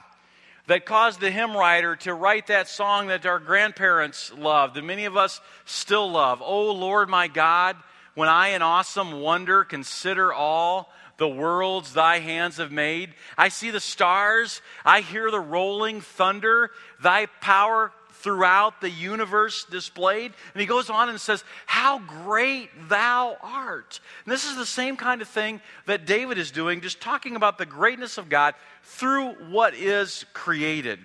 that 0.67 0.85
caused 0.85 1.19
the 1.19 1.29
hymn 1.29 1.55
writer 1.55 1.95
to 1.95 2.13
write 2.13 2.47
that 2.47 2.67
song 2.67 3.07
that 3.07 3.25
our 3.25 3.39
grandparents 3.39 4.33
loved 4.33 4.75
that 4.75 4.83
many 4.83 5.05
of 5.05 5.15
us 5.15 5.39
still 5.65 6.09
love. 6.09 6.41
Oh 6.43 6.71
Lord 6.71 7.09
my 7.09 7.27
God, 7.27 7.77
when 8.15 8.29
I 8.29 8.49
in 8.49 8.61
awesome 8.61 9.21
wonder 9.21 9.63
consider 9.63 10.33
all 10.33 10.91
the 11.17 11.27
worlds 11.27 11.93
thy 11.93 12.19
hands 12.19 12.57
have 12.57 12.71
made, 12.71 13.13
I 13.37 13.49
see 13.49 13.71
the 13.71 13.79
stars, 13.79 14.61
I 14.83 15.01
hear 15.01 15.29
the 15.29 15.39
rolling 15.39 16.01
thunder, 16.01 16.71
thy 17.01 17.27
power 17.27 17.91
throughout 18.25 18.81
the 18.81 18.89
universe 18.89 19.65
displayed. 19.65 20.33
And 20.55 20.59
he 20.59 20.65
goes 20.65 20.89
on 20.89 21.09
and 21.09 21.21
says, 21.21 21.43
How 21.67 21.99
great 21.99 22.71
thou 22.89 23.37
art. 23.39 23.99
And 24.25 24.31
this 24.33 24.49
is 24.49 24.57
the 24.57 24.65
same 24.65 24.97
kind 24.97 25.21
of 25.21 25.27
thing 25.27 25.61
that 25.85 26.07
David 26.07 26.39
is 26.39 26.49
doing, 26.49 26.81
just 26.81 26.99
talking 26.99 27.35
about 27.35 27.59
the 27.59 27.67
greatness 27.67 28.17
of 28.17 28.27
God 28.27 28.55
through 28.81 29.33
what 29.51 29.75
is 29.75 30.25
created. 30.33 30.99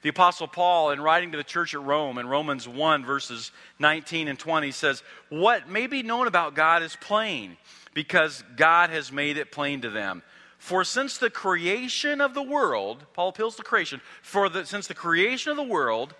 The 0.00 0.08
Apostle 0.08 0.48
Paul, 0.48 0.92
in 0.92 1.00
writing 1.02 1.32
to 1.32 1.36
the 1.36 1.44
church 1.44 1.74
at 1.74 1.82
Rome, 1.82 2.16
in 2.16 2.26
Romans 2.26 2.66
1, 2.66 3.04
verses 3.04 3.52
19 3.78 4.28
and 4.28 4.38
20, 4.38 4.70
says, 4.70 5.02
What 5.28 5.68
may 5.68 5.86
be 5.86 6.02
known 6.02 6.26
about 6.26 6.54
God 6.54 6.82
is 6.82 6.96
plain, 6.96 7.58
because 7.92 8.42
God 8.56 8.88
has 8.88 9.12
made 9.12 9.36
it 9.36 9.52
plain 9.52 9.82
to 9.82 9.90
them. 9.90 10.22
For 10.56 10.84
since 10.84 11.18
the 11.18 11.28
creation 11.28 12.22
of 12.22 12.32
the 12.32 12.42
world, 12.42 13.04
Paul 13.12 13.28
appeals 13.28 13.56
to 13.56 13.62
creation, 13.62 14.00
for 14.22 14.48
the, 14.48 14.64
since 14.64 14.86
the 14.86 14.94
creation 14.94 15.50
of 15.50 15.58
the 15.58 15.62
world, 15.62 16.14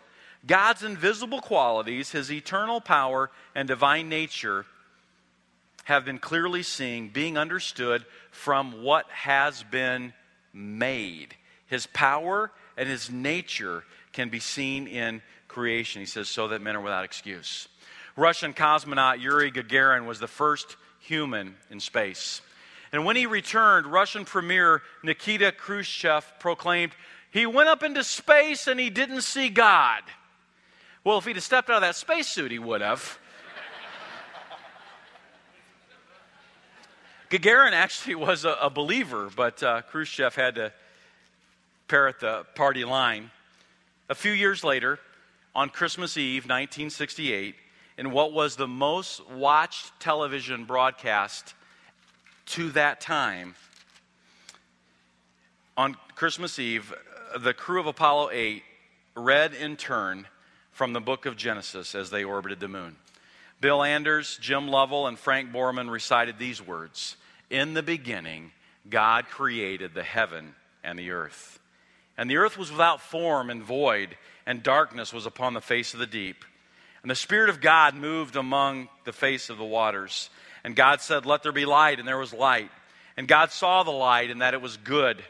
God's 0.47 0.83
invisible 0.83 1.41
qualities, 1.41 2.11
his 2.11 2.31
eternal 2.31 2.81
power 2.81 3.31
and 3.55 3.69
divine 3.69 4.09
nature, 4.09 4.67
have 5.85 6.05
been 6.05 6.19
clearly 6.19 6.63
seen, 6.63 7.09
being 7.09 7.37
understood 7.37 8.05
from 8.31 8.83
what 8.83 9.09
has 9.11 9.63
been 9.65 10.13
made. 10.53 11.35
His 11.67 11.87
power 11.87 12.51
and 12.77 12.89
his 12.89 13.11
nature 13.11 13.85
can 14.13 14.29
be 14.29 14.41
seen 14.41 14.87
in 14.87 15.23
creation. 15.49 16.01
He 16.01 16.07
says, 16.07 16.29
so 16.29 16.49
that 16.49 16.63
men 16.63 16.77
are 16.77 16.81
without 16.81 17.05
excuse. 17.05 17.69
Russian 18.17 18.53
cosmonaut 18.53 19.21
Yuri 19.21 19.51
Gagarin 19.51 20.07
was 20.07 20.19
the 20.19 20.29
first 20.29 20.77
human 21.01 21.57
in 21.71 21.81
space. 21.81 22.43
And 22.93 23.05
when 23.05 23.17
he 23.17 23.27
returned, 23.27 23.87
Russian 23.87 24.25
Premier 24.25 24.83
Nikita 25.03 25.53
Khrushchev 25.53 26.31
proclaimed, 26.39 26.93
He 27.31 27.47
went 27.47 27.69
up 27.69 27.83
into 27.83 28.05
space 28.05 28.67
and 28.67 28.79
he 28.79 28.91
didn't 28.91 29.23
see 29.23 29.49
God. 29.49 30.03
Well, 31.05 31.19
if 31.19 31.25
he'd 31.25 31.35
have 31.35 31.43
stepped 31.43 31.69
out 31.69 31.77
of 31.77 31.83
that 31.83 31.97
spacesuit, 31.97 32.53
he 32.53 32.61
would 32.61 32.81
have. 32.81 33.19
Gagarin 37.29 37.73
actually 37.73 38.15
was 38.15 38.45
a, 38.45 38.57
a 38.61 38.71
believer, 38.71 39.29
but 39.35 39.61
uh, 39.63 39.83
Khrushchev 39.83 40.37
had 40.37 40.55
to 40.57 40.73
parrot 41.89 42.21
the 42.21 42.45
party 42.55 42.85
line. 42.85 43.31
A 44.11 44.15
few 44.15 44.31
years 44.31 44.63
later, 44.63 45.01
on 45.57 45.71
Christmas 45.71 46.17
Eve, 46.17 46.45
1968, 46.45 47.57
in 47.99 48.13
what 48.13 48.33
was 48.33 48.55
the 48.55 48.69
most 48.69 49.29
watched 49.29 49.99
television 49.99 50.67
broadcast 50.67 51.55
to 52.47 52.71
that 52.71 53.01
time. 53.01 53.57
On 55.77 55.97
Christmas 56.15 56.59
Eve, 56.61 56.95
the 57.41 57.55
crew 57.55 57.81
of 57.81 57.87
Apollo 57.87 58.31
8 58.31 58.63
read 59.17 59.53
in 59.53 59.77
turn 59.77 60.29
from 60.73 60.93
the 60.93 61.01
book 61.01 61.27
of 61.27 61.37
Genesis 61.37 61.95
as 61.95 62.11
they 62.11 62.25
orbited 62.25 62.61
the 62.61 62.69
moon. 62.69 62.97
Bill 63.61 63.83
Anders, 63.83 64.39
Jim 64.41 64.67
Lovell, 64.67 65.07
and 65.07 65.19
Frank 65.19 65.53
Borman 65.53 65.89
recited 65.89 66.39
these 66.39 66.61
words 66.61 67.17
In 67.49 67.75
the 67.75 67.83
beginning, 67.83 68.51
God 68.89 69.27
created 69.29 69.95
the 69.95 70.03
heaven 70.03 70.55
and 70.83 70.99
the 70.99 71.13
earth. 71.13 71.61
And 72.19 72.29
the 72.29 72.39
earth 72.39 72.59
was 72.59 72.71
without 72.71 73.01
form 73.01 73.51
and 73.51 73.63
void, 73.63 74.17
and 74.47 74.63
darkness 74.63 75.13
was 75.13 75.27
upon 75.27 75.55
the 75.55 75.61
face 75.61 75.95
of 75.95 76.01
the 76.01 76.07
deep. 76.07 76.45
And 77.03 77.11
the 77.11 77.17
Spirit 77.17 77.51
of 77.51 77.61
God 77.61 77.95
moved 77.95 78.37
among 78.37 78.89
the 79.05 79.13
face 79.13 79.51
of 79.51 79.59
the 79.59 79.65
waters. 79.65 80.31
And 80.65 80.77
God 80.77 81.01
said, 81.01 81.27
Let 81.27 81.43
there 81.43 81.53
be 81.53 81.65
light, 81.65 81.99
and 81.99 82.07
there 82.07 82.19
was 82.19 82.33
light. 82.33 82.71
And 83.17 83.29
God 83.29 83.51
saw 83.51 83.83
the 83.83 83.91
light, 83.91 84.31
and 84.31 84.43
that 84.43 84.55
it 84.55 84.63
was 84.63 84.77
good. 84.77 85.23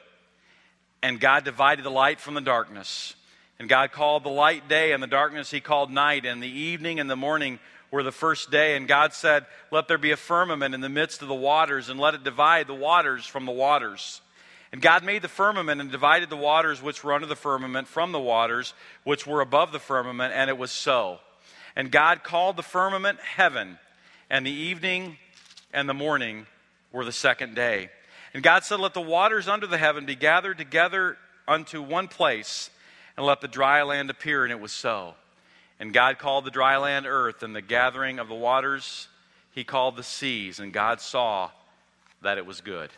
And 1.02 1.18
God 1.18 1.44
divided 1.44 1.84
the 1.84 1.90
light 1.90 2.20
from 2.20 2.34
the 2.34 2.40
darkness. 2.40 3.14
And 3.62 3.68
God 3.68 3.92
called 3.92 4.24
the 4.24 4.28
light 4.28 4.68
day, 4.68 4.90
and 4.90 5.00
the 5.00 5.06
darkness 5.06 5.52
he 5.52 5.60
called 5.60 5.88
night. 5.88 6.26
And 6.26 6.42
the 6.42 6.48
evening 6.48 6.98
and 6.98 7.08
the 7.08 7.14
morning 7.14 7.60
were 7.92 8.02
the 8.02 8.10
first 8.10 8.50
day. 8.50 8.74
And 8.76 8.88
God 8.88 9.12
said, 9.12 9.46
Let 9.70 9.86
there 9.86 9.98
be 9.98 10.10
a 10.10 10.16
firmament 10.16 10.74
in 10.74 10.80
the 10.80 10.88
midst 10.88 11.22
of 11.22 11.28
the 11.28 11.34
waters, 11.34 11.88
and 11.88 12.00
let 12.00 12.14
it 12.14 12.24
divide 12.24 12.66
the 12.66 12.74
waters 12.74 13.24
from 13.24 13.46
the 13.46 13.52
waters. 13.52 14.20
And 14.72 14.82
God 14.82 15.04
made 15.04 15.22
the 15.22 15.28
firmament 15.28 15.80
and 15.80 15.92
divided 15.92 16.28
the 16.28 16.36
waters 16.36 16.82
which 16.82 17.04
were 17.04 17.12
under 17.12 17.28
the 17.28 17.36
firmament 17.36 17.86
from 17.86 18.10
the 18.10 18.18
waters 18.18 18.74
which 19.04 19.28
were 19.28 19.40
above 19.40 19.70
the 19.70 19.78
firmament, 19.78 20.34
and 20.34 20.50
it 20.50 20.58
was 20.58 20.72
so. 20.72 21.20
And 21.76 21.92
God 21.92 22.24
called 22.24 22.56
the 22.56 22.64
firmament 22.64 23.20
heaven, 23.20 23.78
and 24.28 24.44
the 24.44 24.50
evening 24.50 25.18
and 25.72 25.88
the 25.88 25.94
morning 25.94 26.48
were 26.90 27.04
the 27.04 27.12
second 27.12 27.54
day. 27.54 27.90
And 28.34 28.42
God 28.42 28.64
said, 28.64 28.80
Let 28.80 28.94
the 28.94 29.00
waters 29.00 29.46
under 29.46 29.68
the 29.68 29.78
heaven 29.78 30.04
be 30.04 30.16
gathered 30.16 30.58
together 30.58 31.16
unto 31.46 31.80
one 31.80 32.08
place, 32.08 32.68
and 33.16 33.26
let 33.26 33.40
the 33.40 33.48
dry 33.48 33.82
land 33.82 34.10
appear. 34.10 34.44
And 34.44 34.52
it 34.52 34.60
was 34.60 34.72
so. 34.72 35.14
And 35.78 35.92
God 35.92 36.18
called 36.18 36.44
the 36.44 36.50
dry 36.50 36.76
land 36.76 37.06
earth, 37.06 37.42
and 37.42 37.54
the 37.54 37.62
gathering 37.62 38.18
of 38.18 38.28
the 38.28 38.34
waters 38.34 39.08
he 39.54 39.64
called 39.64 39.96
the 39.96 40.02
seas. 40.02 40.60
And 40.60 40.72
God 40.72 41.00
saw 41.00 41.50
that 42.22 42.38
it 42.38 42.46
was 42.46 42.60
good. 42.60 42.90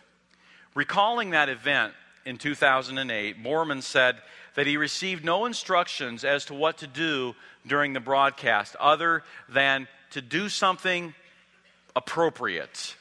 Recalling 0.75 1.31
that 1.31 1.49
event 1.49 1.95
in 2.25 2.39
2008, 2.39 3.43
Borman 3.43 3.83
said 3.83 4.17
that 4.55 4.67
he 4.67 4.77
received 4.77 5.25
no 5.25 5.47
instructions 5.47 6.25
as 6.25 6.45
to 6.47 6.55
what 6.55 6.79
to 6.79 6.87
do 6.87 7.35
during 7.67 7.93
the 7.93 8.01
broadcast 8.01 8.77
other 8.77 9.23
than 9.49 9.89
to 10.11 10.21
do 10.21 10.49
something 10.49 11.15
appropriate. 11.97 12.97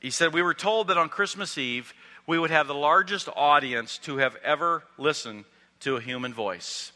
He 0.00 0.10
said, 0.10 0.32
We 0.32 0.42
were 0.42 0.54
told 0.54 0.88
that 0.88 0.96
on 0.96 1.08
Christmas 1.08 1.58
Eve 1.58 1.92
we 2.26 2.38
would 2.38 2.50
have 2.50 2.66
the 2.66 2.74
largest 2.74 3.28
audience 3.34 3.98
to 3.98 4.18
have 4.18 4.36
ever 4.42 4.82
listened 4.98 5.44
to 5.80 5.96
a 5.96 6.00
human 6.00 6.32
voice. 6.32 6.92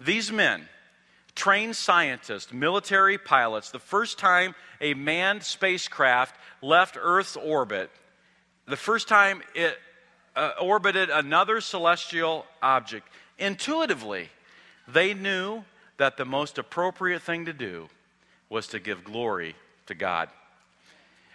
These 0.00 0.30
men, 0.30 0.68
trained 1.34 1.76
scientists, 1.76 2.52
military 2.52 3.18
pilots, 3.18 3.70
the 3.70 3.78
first 3.78 4.18
time 4.18 4.54
a 4.80 4.94
manned 4.94 5.42
spacecraft 5.42 6.34
left 6.62 6.96
Earth's 7.00 7.36
orbit, 7.36 7.90
the 8.66 8.76
first 8.76 9.08
time 9.08 9.42
it 9.54 9.76
uh, 10.36 10.52
orbited 10.60 11.10
another 11.10 11.60
celestial 11.60 12.46
object, 12.62 13.08
intuitively, 13.38 14.28
they 14.86 15.14
knew 15.14 15.64
that 15.96 16.16
the 16.16 16.24
most 16.24 16.58
appropriate 16.58 17.22
thing 17.22 17.46
to 17.46 17.52
do 17.52 17.88
was 18.48 18.68
to 18.68 18.78
give 18.78 19.04
glory 19.04 19.54
to 19.86 19.94
God. 19.94 20.28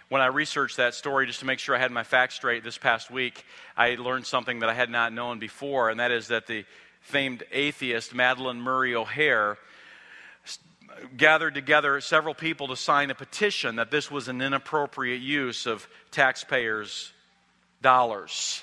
When 0.08 0.20
I 0.20 0.26
researched 0.26 0.76
that 0.76 0.94
story, 0.94 1.26
just 1.26 1.40
to 1.40 1.46
make 1.46 1.58
sure 1.58 1.74
I 1.74 1.78
had 1.78 1.90
my 1.90 2.04
facts 2.04 2.34
straight 2.34 2.62
this 2.62 2.78
past 2.78 3.10
week, 3.10 3.44
I 3.76 3.94
learned 3.94 4.26
something 4.26 4.60
that 4.60 4.68
I 4.68 4.74
had 4.74 4.90
not 4.90 5.12
known 5.12 5.38
before, 5.38 5.90
and 5.90 5.98
that 5.98 6.10
is 6.10 6.28
that 6.28 6.46
the 6.46 6.64
famed 7.00 7.42
atheist 7.50 8.14
Madalyn 8.14 8.58
Murray 8.58 8.94
O'Hair 8.94 9.58
gathered 11.16 11.54
together 11.54 12.00
several 12.00 12.34
people 12.34 12.68
to 12.68 12.76
sign 12.76 13.10
a 13.10 13.14
petition 13.14 13.76
that 13.76 13.90
this 13.90 14.10
was 14.10 14.28
an 14.28 14.40
inappropriate 14.40 15.20
use 15.20 15.66
of 15.66 15.88
taxpayers' 16.10 17.12
dollars. 17.82 18.62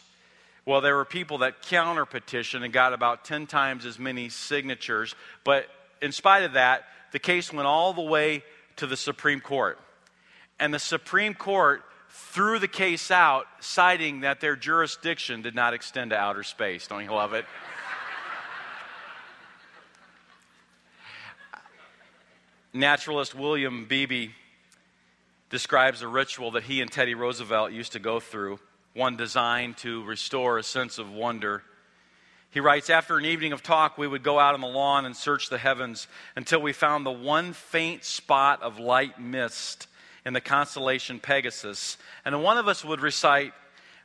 Well, 0.66 0.82
there 0.82 0.96
were 0.96 1.06
people 1.06 1.40
that 1.40 1.64
counter 1.64 2.06
petitioned 2.06 2.64
and 2.64 2.72
got 2.72 2.94
about 2.94 3.26
10 3.26 3.48
times 3.48 3.86
as 3.86 3.98
many 3.98 4.30
signatures. 4.30 5.16
But 5.44 5.66
in 6.02 6.12
spite 6.12 6.44
of 6.44 6.54
that, 6.54 6.84
the 7.12 7.20
case 7.20 7.52
went 7.52 7.68
all 7.68 7.94
the 7.94 8.02
way 8.02 8.44
to 8.78 8.88
the 8.88 8.98
Supreme 8.98 9.42
Court. 9.42 9.80
And 10.62 10.72
the 10.72 10.80
Supreme 10.80 11.34
Court 11.34 11.82
threw 12.10 12.60
the 12.60 12.68
case 12.68 13.10
out, 13.10 13.48
citing 13.62 14.20
that 14.20 14.42
their 14.42 14.56
jurisdiction 14.56 15.42
did 15.42 15.56
not 15.56 15.74
extend 15.74 16.12
to 16.12 16.18
outer 16.18 16.44
space. 16.44 16.88
Don't 16.88 17.04
you 17.04 17.10
love 17.10 17.34
it? 17.34 17.46
Naturalist 22.74 23.34
William 23.34 23.86
Beebe 23.86 24.30
describes 25.50 26.04
a 26.04 26.08
ritual 26.08 26.52
that 26.52 26.64
he 26.64 26.80
and 26.80 26.92
Teddy 26.92 27.16
Roosevelt 27.16 27.72
used 27.72 27.94
to 27.94 28.00
go 28.00 28.20
through 28.20 28.60
one 28.94 29.18
designed 29.18 29.78
to 29.78 30.04
restore 30.04 30.60
a 30.60 30.64
sense 30.64 31.00
of 31.00 31.12
wonder. 31.12 31.64
He 32.52 32.60
writes, 32.60 32.92
After 32.92 33.18
an 33.18 33.26
evening 33.26 33.52
of 33.52 33.64
talk, 33.64 33.98
we 33.98 34.08
would 34.08 34.22
go 34.22 34.38
out 34.38 34.54
on 34.54 34.62
the 34.62 34.68
lawn 34.68 35.06
and 35.06 35.16
search 35.16 35.50
the 35.50 35.58
heavens 35.58 36.08
until 36.36 36.62
we 36.62 36.72
found 36.72 37.04
the 37.04 37.12
one 37.12 37.54
faint 37.54 38.04
spot 38.04 38.62
of 38.62 38.78
light 38.78 39.20
mist 39.20 39.88
in 40.26 40.34
the 40.34 40.42
constellation 40.42 41.20
Pegasus. 41.20 41.98
And 42.26 42.44
one 42.44 42.58
of 42.58 42.68
us 42.68 42.86
would 42.86 43.02
recite, 43.02 43.54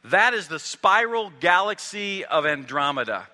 That 0.05 0.35
is 0.35 0.49
the 0.49 0.59
spiral 0.59 1.33
galaxy 1.41 2.25
of 2.25 2.47
Andromeda. 2.47 3.27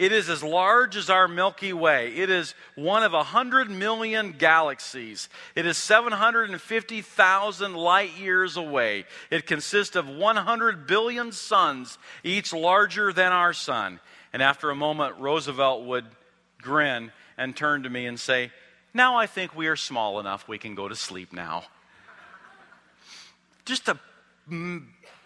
It 0.00 0.12
is 0.12 0.30
as 0.30 0.42
large 0.42 0.96
as 0.96 1.10
our 1.10 1.28
Milky 1.28 1.74
Way. 1.74 2.14
It 2.16 2.30
is 2.30 2.54
one 2.74 3.02
of 3.02 3.12
a 3.12 3.18
100 3.18 3.70
million 3.70 4.32
galaxies. 4.32 5.28
It 5.54 5.66
is 5.66 5.76
750,000 5.76 7.74
light 7.74 8.16
years 8.18 8.56
away. 8.56 9.04
It 9.30 9.46
consists 9.46 9.96
of 9.96 10.08
100 10.08 10.86
billion 10.86 11.32
suns, 11.32 11.98
each 12.24 12.54
larger 12.54 13.12
than 13.12 13.30
our 13.30 13.52
sun. 13.52 14.00
And 14.32 14.42
after 14.42 14.70
a 14.70 14.74
moment, 14.74 15.18
Roosevelt 15.18 15.84
would 15.84 16.06
grin 16.62 17.12
and 17.36 17.54
turn 17.54 17.82
to 17.82 17.90
me 17.90 18.06
and 18.06 18.18
say, 18.18 18.52
Now 18.94 19.16
I 19.16 19.26
think 19.26 19.54
we 19.54 19.66
are 19.66 19.76
small 19.76 20.18
enough 20.18 20.48
we 20.48 20.56
can 20.56 20.74
go 20.74 20.88
to 20.88 20.96
sleep 20.96 21.30
now. 21.30 21.64
Just 23.70 23.88
a 23.88 23.96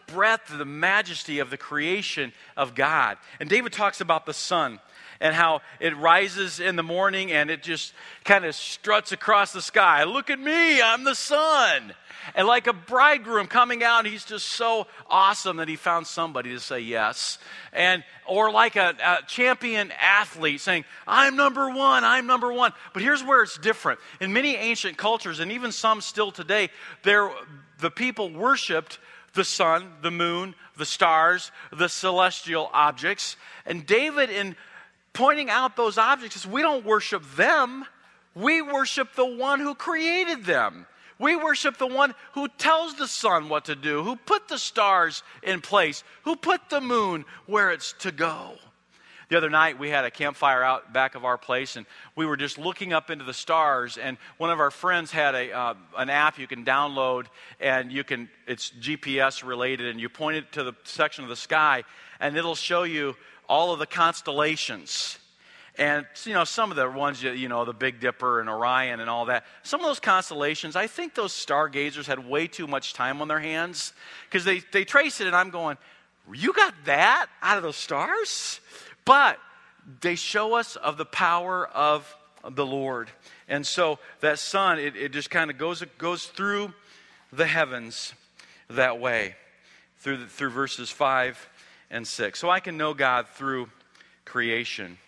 breadth 0.06 0.52
of 0.52 0.58
the 0.58 0.66
majesty 0.66 1.38
of 1.38 1.48
the 1.48 1.56
creation 1.56 2.30
of 2.58 2.74
God. 2.74 3.16
And 3.40 3.48
David 3.48 3.72
talks 3.72 4.02
about 4.02 4.26
the 4.26 4.34
sun 4.34 4.80
and 5.18 5.34
how 5.34 5.62
it 5.80 5.96
rises 5.96 6.60
in 6.60 6.76
the 6.76 6.82
morning 6.82 7.32
and 7.32 7.50
it 7.50 7.62
just 7.62 7.94
kind 8.22 8.44
of 8.44 8.54
struts 8.54 9.12
across 9.12 9.54
the 9.54 9.62
sky. 9.62 10.04
Look 10.04 10.28
at 10.28 10.38
me, 10.38 10.82
I'm 10.82 11.04
the 11.04 11.14
sun. 11.14 11.94
And 12.34 12.46
like 12.46 12.66
a 12.66 12.74
bridegroom 12.74 13.46
coming 13.46 13.82
out, 13.82 14.04
he's 14.04 14.26
just 14.26 14.46
so 14.46 14.88
awesome 15.08 15.56
that 15.56 15.68
he 15.68 15.76
found 15.76 16.06
somebody 16.06 16.50
to 16.50 16.60
say 16.60 16.80
yes. 16.80 17.38
And 17.72 18.04
or 18.26 18.50
like 18.50 18.76
a, 18.76 18.94
a, 19.02 19.26
champion 19.26 19.90
athlete 19.98 20.60
saying, 20.60 20.84
I'm 21.06 21.34
number 21.34 21.70
one, 21.70 22.04
I'm 22.04 22.26
number 22.26 22.52
one. 22.52 22.72
But 22.92 23.02
here's 23.02 23.24
where 23.24 23.42
it's 23.42 23.56
different. 23.56 24.00
In 24.20 24.34
many 24.34 24.54
ancient 24.54 24.98
cultures, 24.98 25.40
and 25.40 25.50
even 25.50 25.72
some 25.72 26.02
still 26.02 26.30
today, 26.30 26.68
there 27.04 27.30
the 27.78 27.90
people 27.90 28.30
worshiped 28.30 28.98
the 29.34 29.44
sun, 29.44 29.92
the 30.02 30.10
moon, 30.10 30.54
the 30.76 30.86
stars, 30.86 31.50
the 31.72 31.88
celestial 31.88 32.70
objects. 32.72 33.36
And 33.66 33.84
David, 33.84 34.30
in 34.30 34.56
pointing 35.12 35.50
out 35.50 35.76
those 35.76 35.98
objects, 35.98 36.36
says, 36.36 36.46
We 36.46 36.62
don't 36.62 36.84
worship 36.84 37.22
them, 37.36 37.84
we 38.34 38.62
worship 38.62 39.14
the 39.14 39.26
one 39.26 39.60
who 39.60 39.74
created 39.74 40.44
them. 40.44 40.86
We 41.18 41.36
worship 41.36 41.78
the 41.78 41.86
one 41.86 42.14
who 42.32 42.48
tells 42.48 42.94
the 42.94 43.06
sun 43.06 43.48
what 43.48 43.66
to 43.66 43.76
do, 43.76 44.02
who 44.02 44.16
put 44.16 44.48
the 44.48 44.58
stars 44.58 45.22
in 45.44 45.60
place, 45.60 46.02
who 46.24 46.34
put 46.34 46.70
the 46.70 46.80
moon 46.80 47.24
where 47.46 47.70
it's 47.70 47.92
to 48.00 48.10
go. 48.10 48.58
The 49.28 49.36
other 49.36 49.50
night, 49.50 49.78
we 49.78 49.88
had 49.88 50.04
a 50.04 50.10
campfire 50.10 50.62
out 50.62 50.92
back 50.92 51.14
of 51.14 51.24
our 51.24 51.38
place, 51.38 51.76
and 51.76 51.86
we 52.14 52.26
were 52.26 52.36
just 52.36 52.58
looking 52.58 52.92
up 52.92 53.10
into 53.10 53.24
the 53.24 53.34
stars. 53.34 53.96
And 53.96 54.18
one 54.36 54.50
of 54.50 54.60
our 54.60 54.70
friends 54.70 55.10
had 55.10 55.34
a, 55.34 55.52
uh, 55.52 55.74
an 55.96 56.10
app 56.10 56.38
you 56.38 56.46
can 56.46 56.64
download, 56.64 57.26
and 57.60 57.90
you 57.90 58.04
can 58.04 58.28
it's 58.46 58.70
GPS 58.70 59.42
related, 59.42 59.86
and 59.86 60.00
you 60.00 60.08
point 60.08 60.36
it 60.36 60.52
to 60.52 60.64
the 60.64 60.74
section 60.84 61.24
of 61.24 61.30
the 61.30 61.36
sky, 61.36 61.84
and 62.20 62.36
it'll 62.36 62.54
show 62.54 62.82
you 62.82 63.16
all 63.48 63.72
of 63.72 63.78
the 63.78 63.86
constellations. 63.86 65.18
And, 65.76 66.06
you 66.24 66.34
know, 66.34 66.44
some 66.44 66.70
of 66.70 66.76
the 66.76 66.88
ones, 66.88 67.20
you 67.22 67.48
know, 67.48 67.64
the 67.64 67.72
Big 67.72 67.98
Dipper 67.98 68.40
and 68.40 68.48
Orion 68.48 69.00
and 69.00 69.10
all 69.10 69.24
that, 69.24 69.44
some 69.64 69.80
of 69.80 69.86
those 69.86 69.98
constellations, 69.98 70.76
I 70.76 70.86
think 70.86 71.14
those 71.14 71.32
stargazers 71.32 72.06
had 72.06 72.28
way 72.28 72.46
too 72.46 72.68
much 72.68 72.94
time 72.94 73.20
on 73.20 73.26
their 73.26 73.40
hands 73.40 73.92
because 74.28 74.44
they, 74.44 74.60
they 74.72 74.84
trace 74.84 75.20
it, 75.20 75.26
and 75.26 75.34
I'm 75.34 75.50
going, 75.50 75.76
you 76.32 76.52
got 76.52 76.74
that 76.84 77.26
out 77.42 77.56
of 77.56 77.64
those 77.64 77.76
stars? 77.76 78.60
But 79.04 79.38
they 80.00 80.14
show 80.14 80.54
us 80.54 80.76
of 80.76 80.96
the 80.96 81.04
power 81.04 81.66
of 81.66 82.16
the 82.48 82.66
Lord. 82.66 83.10
And 83.48 83.66
so 83.66 83.98
that 84.20 84.38
sun, 84.38 84.78
it, 84.78 84.96
it 84.96 85.12
just 85.12 85.30
kind 85.30 85.50
of 85.50 85.58
goes, 85.58 85.82
goes 85.98 86.26
through 86.26 86.72
the 87.32 87.46
heavens 87.46 88.14
that 88.68 88.98
way, 89.00 89.34
through, 89.98 90.18
the, 90.18 90.26
through 90.26 90.50
verses 90.50 90.90
5 90.90 91.48
and 91.90 92.06
6. 92.06 92.38
So 92.38 92.50
I 92.50 92.60
can 92.60 92.76
know 92.76 92.94
God 92.94 93.28
through 93.28 93.68
creation. 94.24 94.98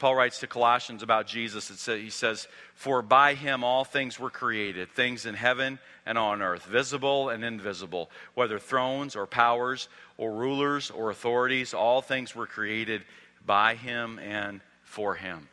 Paul 0.00 0.16
writes 0.16 0.40
to 0.40 0.46
Colossians 0.46 1.02
about 1.02 1.26
Jesus. 1.26 1.66
Says, 1.66 2.00
he 2.00 2.08
says, 2.08 2.48
For 2.74 3.02
by 3.02 3.34
him 3.34 3.62
all 3.62 3.84
things 3.84 4.18
were 4.18 4.30
created, 4.30 4.90
things 4.90 5.26
in 5.26 5.34
heaven 5.34 5.78
and 6.06 6.16
on 6.16 6.40
earth, 6.40 6.64
visible 6.64 7.28
and 7.28 7.44
invisible, 7.44 8.10
whether 8.32 8.58
thrones 8.58 9.14
or 9.14 9.26
powers 9.26 9.88
or 10.16 10.32
rulers 10.32 10.90
or 10.90 11.10
authorities, 11.10 11.74
all 11.74 12.00
things 12.00 12.34
were 12.34 12.46
created 12.46 13.02
by 13.44 13.74
him 13.74 14.18
and 14.18 14.62
for 14.84 15.16
him. 15.16 15.48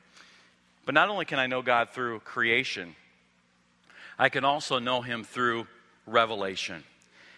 But 0.85 0.95
not 0.95 1.09
only 1.09 1.25
can 1.25 1.39
I 1.39 1.47
know 1.47 1.61
God 1.61 1.89
through 1.89 2.21
creation, 2.21 2.95
I 4.17 4.29
can 4.29 4.45
also 4.45 4.79
know 4.79 5.01
him 5.01 5.25
through 5.25 5.67
revelation. 6.05 6.85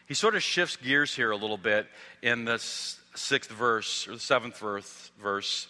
He 0.08 0.14
sort 0.14 0.36
of 0.36 0.44
shifts 0.44 0.76
gears 0.76 1.16
here 1.16 1.32
a 1.32 1.38
little 1.38 1.58
bit 1.58 1.88
in 2.22 2.46
the 2.46 2.60
sixth 2.60 3.50
verse, 3.50 4.08
or 4.08 4.14
the 4.14 4.20
seventh 4.20 4.60
verse. 4.60 5.10
verse 5.20 5.68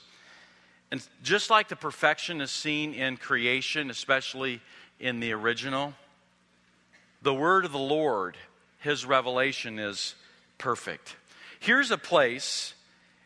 and 0.91 1.07
just 1.23 1.49
like 1.49 1.67
the 1.67 1.75
perfection 1.75 2.41
is 2.41 2.51
seen 2.51 2.93
in 2.93 3.17
creation, 3.17 3.89
especially 3.89 4.61
in 4.99 5.19
the 5.19 5.31
original, 5.33 5.93
the 7.21 7.33
word 7.33 7.65
of 7.65 7.71
the 7.71 7.77
Lord, 7.77 8.37
his 8.79 9.05
revelation 9.05 9.77
is 9.77 10.15
perfect. 10.57 11.15
Here's 11.59 11.91
a 11.91 11.97
place 11.97 12.73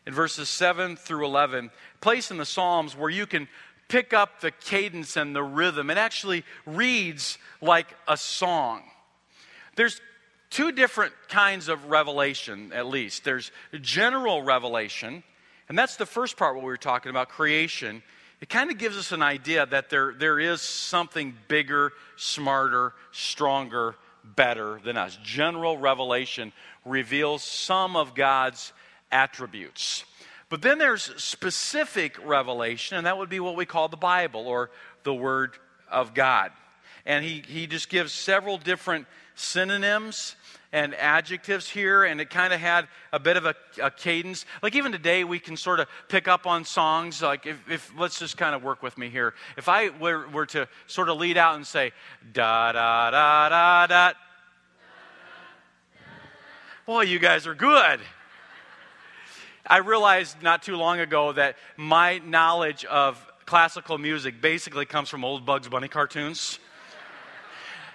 in 0.06 0.12
verses 0.12 0.48
7 0.48 0.96
through 0.96 1.24
11, 1.24 1.70
place 2.00 2.30
in 2.30 2.36
the 2.36 2.44
Psalms 2.44 2.96
where 2.96 3.10
you 3.10 3.26
can 3.26 3.48
pick 3.88 4.12
up 4.12 4.40
the 4.40 4.50
cadence 4.50 5.16
and 5.16 5.34
the 5.34 5.42
rhythm. 5.42 5.90
It 5.90 5.98
actually 5.98 6.44
reads 6.66 7.38
like 7.60 7.86
a 8.08 8.16
song. 8.16 8.82
There's 9.76 10.00
two 10.50 10.72
different 10.72 11.12
kinds 11.28 11.68
of 11.68 11.86
revelation, 11.86 12.72
at 12.72 12.86
least. 12.86 13.24
There's 13.24 13.50
general 13.80 14.42
revelation, 14.42 15.22
and 15.68 15.78
that's 15.78 15.96
the 15.96 16.06
first 16.06 16.36
part, 16.36 16.54
what 16.54 16.62
we 16.62 16.68
were 16.68 16.76
talking 16.76 17.10
about 17.10 17.28
creation. 17.28 18.02
It 18.40 18.48
kind 18.48 18.70
of 18.70 18.78
gives 18.78 18.98
us 18.98 19.12
an 19.12 19.22
idea 19.22 19.64
that 19.66 19.88
there, 19.88 20.12
there 20.12 20.38
is 20.38 20.60
something 20.60 21.34
bigger, 21.48 21.92
smarter, 22.16 22.92
stronger, 23.12 23.94
better 24.24 24.80
than 24.84 24.96
us. 24.96 25.18
General 25.22 25.78
revelation 25.78 26.52
reveals 26.84 27.42
some 27.42 27.96
of 27.96 28.14
God's 28.14 28.72
attributes. 29.10 30.04
But 30.50 30.62
then 30.62 30.78
there's 30.78 31.10
specific 31.22 32.16
revelation, 32.24 32.96
and 32.96 33.06
that 33.06 33.16
would 33.16 33.30
be 33.30 33.40
what 33.40 33.56
we 33.56 33.66
call 33.66 33.88
the 33.88 33.96
Bible 33.96 34.46
or 34.46 34.70
the 35.02 35.14
Word 35.14 35.56
of 35.90 36.14
God. 36.14 36.52
And 37.06 37.24
he, 37.24 37.42
he 37.46 37.66
just 37.66 37.88
gives 37.88 38.12
several 38.12 38.58
different 38.58 39.06
synonyms 39.34 40.36
and 40.74 40.92
adjectives 40.96 41.70
here, 41.70 42.02
and 42.02 42.20
it 42.20 42.30
kind 42.30 42.52
of 42.52 42.58
had 42.58 42.88
a 43.12 43.20
bit 43.20 43.36
of 43.36 43.46
a, 43.46 43.54
a, 43.80 43.92
cadence. 43.92 44.44
Like 44.60 44.74
even 44.74 44.90
today, 44.90 45.22
we 45.22 45.38
can 45.38 45.56
sort 45.56 45.78
of 45.78 45.86
pick 46.08 46.26
up 46.26 46.48
on 46.48 46.64
songs. 46.64 47.22
Like 47.22 47.46
if, 47.46 47.70
if 47.70 47.92
let's 47.96 48.18
just 48.18 48.36
kind 48.36 48.56
of 48.56 48.64
work 48.64 48.82
with 48.82 48.98
me 48.98 49.08
here. 49.08 49.34
If 49.56 49.68
I 49.68 49.90
were, 49.90 50.26
were 50.30 50.46
to 50.46 50.66
sort 50.88 51.10
of 51.10 51.18
lead 51.18 51.36
out 51.36 51.54
and 51.54 51.64
say 51.64 51.92
da 52.32 52.72
da 52.72 53.12
da 53.12 53.48
da 53.50 53.86
da, 53.86 54.12
boy, 56.86 57.02
you 57.02 57.20
guys 57.20 57.46
are 57.46 57.54
good. 57.54 58.00
I 59.64 59.76
realized 59.76 60.42
not 60.42 60.64
too 60.64 60.76
long 60.76 60.98
ago 60.98 61.30
that 61.34 61.56
my 61.76 62.18
knowledge 62.18 62.84
of 62.86 63.24
classical 63.46 63.96
music 63.96 64.40
basically 64.40 64.86
comes 64.86 65.08
from 65.08 65.24
old 65.24 65.46
Bugs 65.46 65.68
Bunny 65.68 65.86
cartoons. 65.86 66.58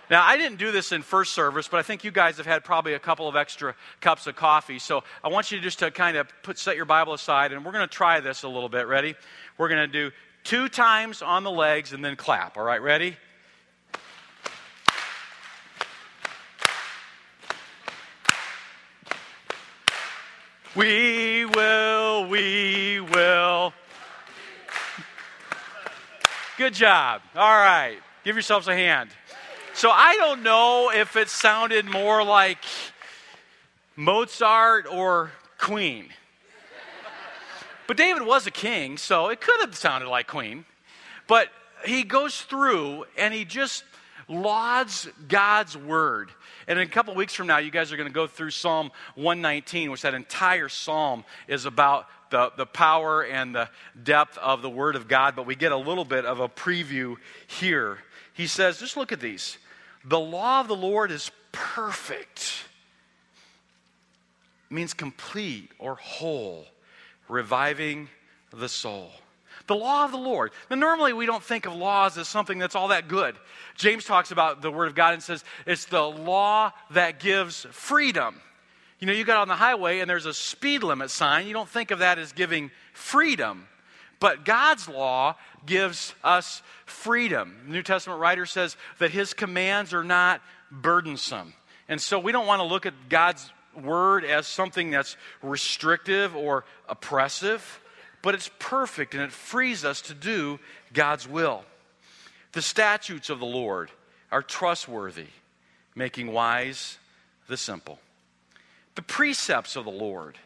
Now, 0.09 0.25
I 0.25 0.37
didn't 0.37 0.57
do 0.57 0.71
this 0.71 0.91
in 0.91 1.03
first 1.03 1.33
service, 1.33 1.67
but 1.67 1.77
I 1.77 1.83
think 1.83 2.03
you 2.03 2.09
guys 2.09 2.37
have 2.37 2.47
had 2.47 2.63
probably 2.63 2.95
a 2.95 2.99
couple 2.99 3.27
of 3.27 3.35
extra 3.35 3.75
cups 4.01 4.25
of 4.25 4.35
coffee. 4.35 4.79
So 4.79 5.03
I 5.23 5.27
want 5.27 5.51
you 5.51 5.59
to 5.59 5.63
just 5.63 5.79
to 5.79 5.91
kind 5.91 6.17
of 6.17 6.27
put, 6.41 6.57
set 6.57 6.75
your 6.75 6.85
Bible 6.85 7.13
aside, 7.13 7.53
and 7.53 7.63
we're 7.63 7.71
going 7.71 7.87
to 7.87 7.93
try 7.93 8.19
this 8.19 8.41
a 8.41 8.49
little 8.49 8.69
bit. 8.69 8.87
Ready? 8.87 9.15
We're 9.57 9.69
going 9.69 9.87
to 9.87 10.09
do 10.09 10.11
two 10.43 10.67
times 10.67 11.21
on 11.21 11.43
the 11.43 11.51
legs 11.51 11.93
and 11.93 12.03
then 12.03 12.15
clap. 12.15 12.57
All 12.57 12.63
right, 12.63 12.81
ready? 12.81 13.17
We 20.75 21.45
will, 21.45 22.27
we 22.29 22.99
will. 22.99 23.73
Good 26.57 26.73
job. 26.73 27.21
All 27.35 27.57
right. 27.57 27.97
Give 28.23 28.35
yourselves 28.35 28.67
a 28.67 28.75
hand. 28.75 29.09
So 29.79 29.89
I 29.89 30.17
don't 30.17 30.43
know 30.43 30.91
if 30.93 31.15
it 31.15 31.29
sounded 31.29 31.85
more 31.85 32.21
like 32.21 32.57
Mozart 33.95 34.87
or 34.91 35.31
Queen. 35.57 36.09
But 37.87 37.95
David 37.95 38.23
was 38.23 38.45
a 38.45 38.51
king, 38.51 38.97
so 38.97 39.29
it 39.29 39.39
could 39.39 39.61
have 39.61 39.73
sounded 39.77 40.09
like 40.09 40.27
Queen. 40.27 40.65
But 41.27 41.47
he 41.85 42.03
goes 42.03 42.41
through 42.41 43.05
and 43.17 43.33
he 43.33 43.45
just 43.45 43.85
lauds 44.27 45.07
God's 45.29 45.77
word. 45.77 46.29
And 46.67 46.77
in 46.77 46.85
a 46.85 46.91
couple 46.91 47.15
weeks 47.15 47.33
from 47.33 47.47
now, 47.47 47.59
you 47.59 47.71
guys 47.71 47.93
are 47.93 47.95
going 47.95 48.09
to 48.09 48.13
go 48.13 48.27
through 48.27 48.51
Psalm 48.51 48.91
119, 49.15 49.91
which 49.91 50.01
that 50.01 50.13
entire 50.13 50.67
psalm 50.67 51.23
is 51.47 51.63
about 51.63 52.05
the, 52.31 52.51
the 52.57 52.65
power 52.65 53.23
and 53.23 53.55
the 53.55 53.69
depth 54.03 54.37
of 54.39 54.61
the 54.61 54.69
word 54.69 54.97
of 54.97 55.07
God. 55.07 55.37
But 55.37 55.45
we 55.45 55.55
get 55.55 55.71
a 55.71 55.77
little 55.77 56.03
bit 56.03 56.25
of 56.25 56.41
a 56.41 56.49
preview 56.49 57.15
here. 57.47 57.99
He 58.33 58.45
says, 58.45 58.77
just 58.77 58.97
look 58.97 59.13
at 59.13 59.21
these. 59.21 59.57
The 60.05 60.19
law 60.19 60.61
of 60.61 60.67
the 60.67 60.75
Lord 60.75 61.11
is 61.11 61.31
perfect. 61.51 62.65
It 64.69 64.73
means 64.73 64.93
complete 64.93 65.71
or 65.79 65.95
whole, 65.95 66.65
reviving 67.27 68.09
the 68.51 68.69
soul. 68.69 69.11
The 69.67 69.75
law 69.75 70.05
of 70.05 70.11
the 70.11 70.17
Lord. 70.17 70.51
Now, 70.69 70.77
normally 70.77 71.13
we 71.13 71.25
don't 71.25 71.43
think 71.43 71.65
of 71.65 71.75
laws 71.75 72.17
as 72.17 72.27
something 72.27 72.57
that's 72.57 72.75
all 72.75 72.87
that 72.87 73.07
good. 73.07 73.35
James 73.75 74.03
talks 74.03 74.31
about 74.31 74.61
the 74.61 74.71
Word 74.71 74.87
of 74.87 74.95
God 74.95 75.13
and 75.13 75.21
says 75.21 75.43
it's 75.67 75.85
the 75.85 76.01
law 76.01 76.71
that 76.91 77.19
gives 77.19 77.67
freedom. 77.71 78.41
You 78.99 79.07
know, 79.07 79.13
you 79.13 79.23
got 79.23 79.37
on 79.37 79.47
the 79.47 79.55
highway 79.55 79.99
and 79.99 80.09
there's 80.09 80.25
a 80.25 80.33
speed 80.33 80.83
limit 80.83 81.11
sign. 81.11 81.47
You 81.47 81.53
don't 81.53 81.69
think 81.69 81.91
of 81.91 81.99
that 81.99 82.17
as 82.17 82.33
giving 82.33 82.71
freedom. 82.93 83.67
But 84.19 84.43
God's 84.43 84.89
law 84.89 85.35
gives 85.65 86.13
us 86.23 86.61
freedom. 86.85 87.55
The 87.65 87.73
New 87.73 87.83
Testament 87.83 88.19
writer 88.19 88.45
says 88.45 88.75
that 88.99 89.11
his 89.11 89.33
commands 89.33 89.93
are 89.93 90.03
not 90.03 90.41
burdensome. 90.71 91.53
And 91.87 92.01
so 92.01 92.19
we 92.19 92.31
don't 92.31 92.47
want 92.47 92.59
to 92.59 92.65
look 92.65 92.85
at 92.85 92.93
God's 93.07 93.49
word 93.75 94.25
as 94.25 94.45
something 94.45 94.91
that's 94.91 95.15
restrictive 95.41 96.35
or 96.35 96.65
oppressive, 96.87 97.81
but 98.21 98.35
it's 98.35 98.49
perfect 98.59 99.13
and 99.13 99.23
it 99.23 99.31
frees 99.31 99.85
us 99.85 100.01
to 100.03 100.13
do 100.13 100.59
God's 100.93 101.27
will. 101.27 101.63
The 102.51 102.61
statutes 102.61 103.29
of 103.29 103.39
the 103.39 103.45
Lord 103.45 103.91
are 104.31 104.41
trustworthy, 104.41 105.27
making 105.95 106.31
wise 106.31 106.97
the 107.47 107.57
simple. 107.57 107.99
The 108.95 109.01
precepts 109.01 109.75
of 109.75 109.85
the 109.85 109.91
Lord 109.91 110.37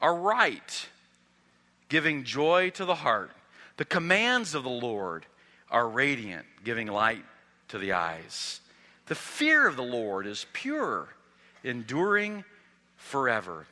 are 0.00 0.14
right 0.14 0.88
giving 1.88 2.24
joy 2.24 2.70
to 2.70 2.84
the 2.84 2.94
heart. 2.94 3.30
The 3.76 3.84
commands 3.84 4.54
of 4.54 4.64
the 4.64 4.68
Lord 4.68 5.26
are 5.70 5.88
radiant, 5.88 6.46
giving 6.64 6.88
light 6.88 7.24
to 7.68 7.78
the 7.78 7.92
eyes. 7.92 8.60
The 9.06 9.14
fear 9.14 9.66
of 9.66 9.76
the 9.76 9.82
Lord 9.82 10.26
is 10.26 10.46
pure, 10.52 11.08
enduring 11.64 12.44
forever. 12.96 13.66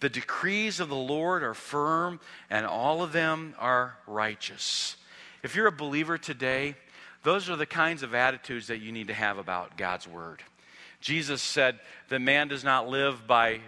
The 0.00 0.08
decrees 0.08 0.80
of 0.80 0.88
the 0.88 0.94
Lord 0.96 1.42
are 1.42 1.54
firm, 1.54 2.20
and 2.50 2.66
all 2.66 3.02
of 3.02 3.12
them 3.12 3.54
are 3.58 3.96
righteous. 4.06 4.96
If 5.42 5.54
you're 5.54 5.68
a 5.68 5.72
believer 5.72 6.18
today, 6.18 6.76
those 7.22 7.48
are 7.48 7.56
the 7.56 7.66
kinds 7.66 8.02
of 8.02 8.14
attitudes 8.14 8.66
that 8.66 8.80
you 8.80 8.92
need 8.92 9.08
to 9.08 9.14
have 9.14 9.38
about 9.38 9.76
God's 9.76 10.08
Word. 10.08 10.42
Jesus 11.00 11.42
said 11.42 11.78
that 12.08 12.20
man 12.20 12.48
does 12.48 12.64
not 12.64 12.88
live 12.88 13.26
by 13.26 13.60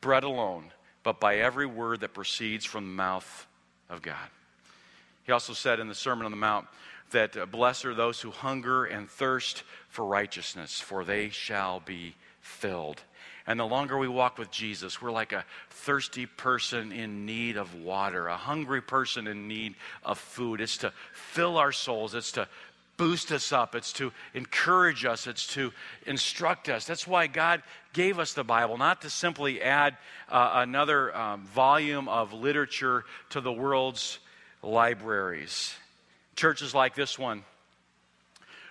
bread 0.00 0.24
alone, 0.24 0.72
but 1.02 1.20
by 1.20 1.36
every 1.36 1.66
word 1.66 2.00
that 2.00 2.14
proceeds 2.14 2.64
from 2.64 2.84
the 2.84 2.94
mouth 2.94 3.46
of 3.88 4.02
God. 4.02 4.28
He 5.24 5.32
also 5.32 5.52
said 5.52 5.80
in 5.80 5.88
the 5.88 5.94
Sermon 5.94 6.24
on 6.24 6.30
the 6.32 6.36
Mount 6.36 6.66
that 7.12 7.36
uh, 7.36 7.46
blessed 7.46 7.84
are 7.84 7.94
those 7.94 8.20
who 8.20 8.30
hunger 8.30 8.84
and 8.84 9.08
thirst 9.08 9.62
for 9.88 10.04
righteousness, 10.04 10.80
for 10.80 11.04
they 11.04 11.28
shall 11.28 11.80
be 11.80 12.14
filled. 12.40 13.00
And 13.46 13.58
the 13.58 13.64
longer 13.64 13.98
we 13.98 14.08
walk 14.08 14.38
with 14.38 14.50
Jesus, 14.50 15.02
we're 15.02 15.10
like 15.10 15.32
a 15.32 15.44
thirsty 15.70 16.26
person 16.26 16.92
in 16.92 17.26
need 17.26 17.56
of 17.56 17.74
water, 17.74 18.28
a 18.28 18.36
hungry 18.36 18.80
person 18.80 19.26
in 19.26 19.48
need 19.48 19.74
of 20.04 20.18
food. 20.18 20.60
It's 20.60 20.78
to 20.78 20.92
fill 21.12 21.56
our 21.56 21.72
souls, 21.72 22.14
it's 22.14 22.32
to 22.32 22.48
boost 23.02 23.32
us 23.32 23.50
up, 23.50 23.74
it's 23.74 23.92
to 23.94 24.12
encourage 24.32 25.04
us, 25.04 25.26
it's 25.26 25.48
to 25.48 25.72
instruct 26.06 26.68
us. 26.68 26.86
That's 26.86 27.04
why 27.04 27.26
God 27.26 27.60
gave 27.92 28.20
us 28.20 28.32
the 28.32 28.44
Bible, 28.44 28.78
not 28.78 29.02
to 29.02 29.10
simply 29.10 29.60
add 29.60 29.96
uh, 30.28 30.50
another 30.54 31.12
um, 31.16 31.44
volume 31.46 32.08
of 32.08 32.32
literature 32.32 33.04
to 33.30 33.40
the 33.40 33.52
world's 33.52 34.20
libraries. 34.62 35.74
Churches 36.36 36.76
like 36.76 36.94
this 36.94 37.18
one 37.18 37.42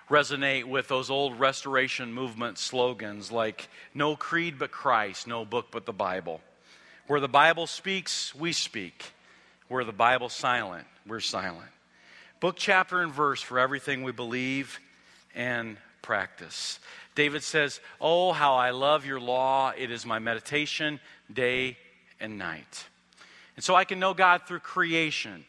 resonate 0.10 0.64
with 0.64 0.88
those 0.88 1.10
old 1.10 1.38
restoration 1.38 2.14
movement 2.14 2.58
slogans 2.58 3.34
like 3.34 3.68
no 3.94 4.16
creed 4.16 4.58
but 4.58 4.72
Christ, 4.72 5.28
no 5.28 5.44
book 5.44 5.68
but 5.72 5.86
the 5.86 5.92
Bible. 5.92 6.40
Where 7.08 7.20
the 7.20 7.28
Bible 7.28 7.68
speaks, 7.68 8.34
we 8.34 8.54
speak. 8.54 9.12
Where 9.68 9.84
the 9.84 9.92
Bible's 9.92 10.32
silent, 10.32 10.88
we're 11.06 11.20
silent. 11.20 11.68
Book, 12.42 12.56
chapter, 12.58 13.04
and 13.04 13.14
verse 13.14 13.40
for 13.40 13.60
everything 13.60 14.02
we 14.02 14.12
believe 14.12 14.80
and 15.36 15.78
practice. 16.02 16.80
David 17.14 17.44
says, 17.44 17.80
Oh, 18.02 18.32
how 18.32 18.56
I 18.56 18.72
love 18.72 19.06
your 19.06 19.20
law. 19.20 19.74
It 19.78 19.92
is 19.92 20.08
my 20.08 20.18
meditation 20.18 21.00
day 21.32 21.78
and 22.20 22.40
night. 22.40 22.88
And 23.56 23.64
so 23.64 23.76
I 23.76 23.84
can 23.84 24.00
know 24.00 24.16
God 24.16 24.42
through 24.48 24.62
creation 24.62 25.46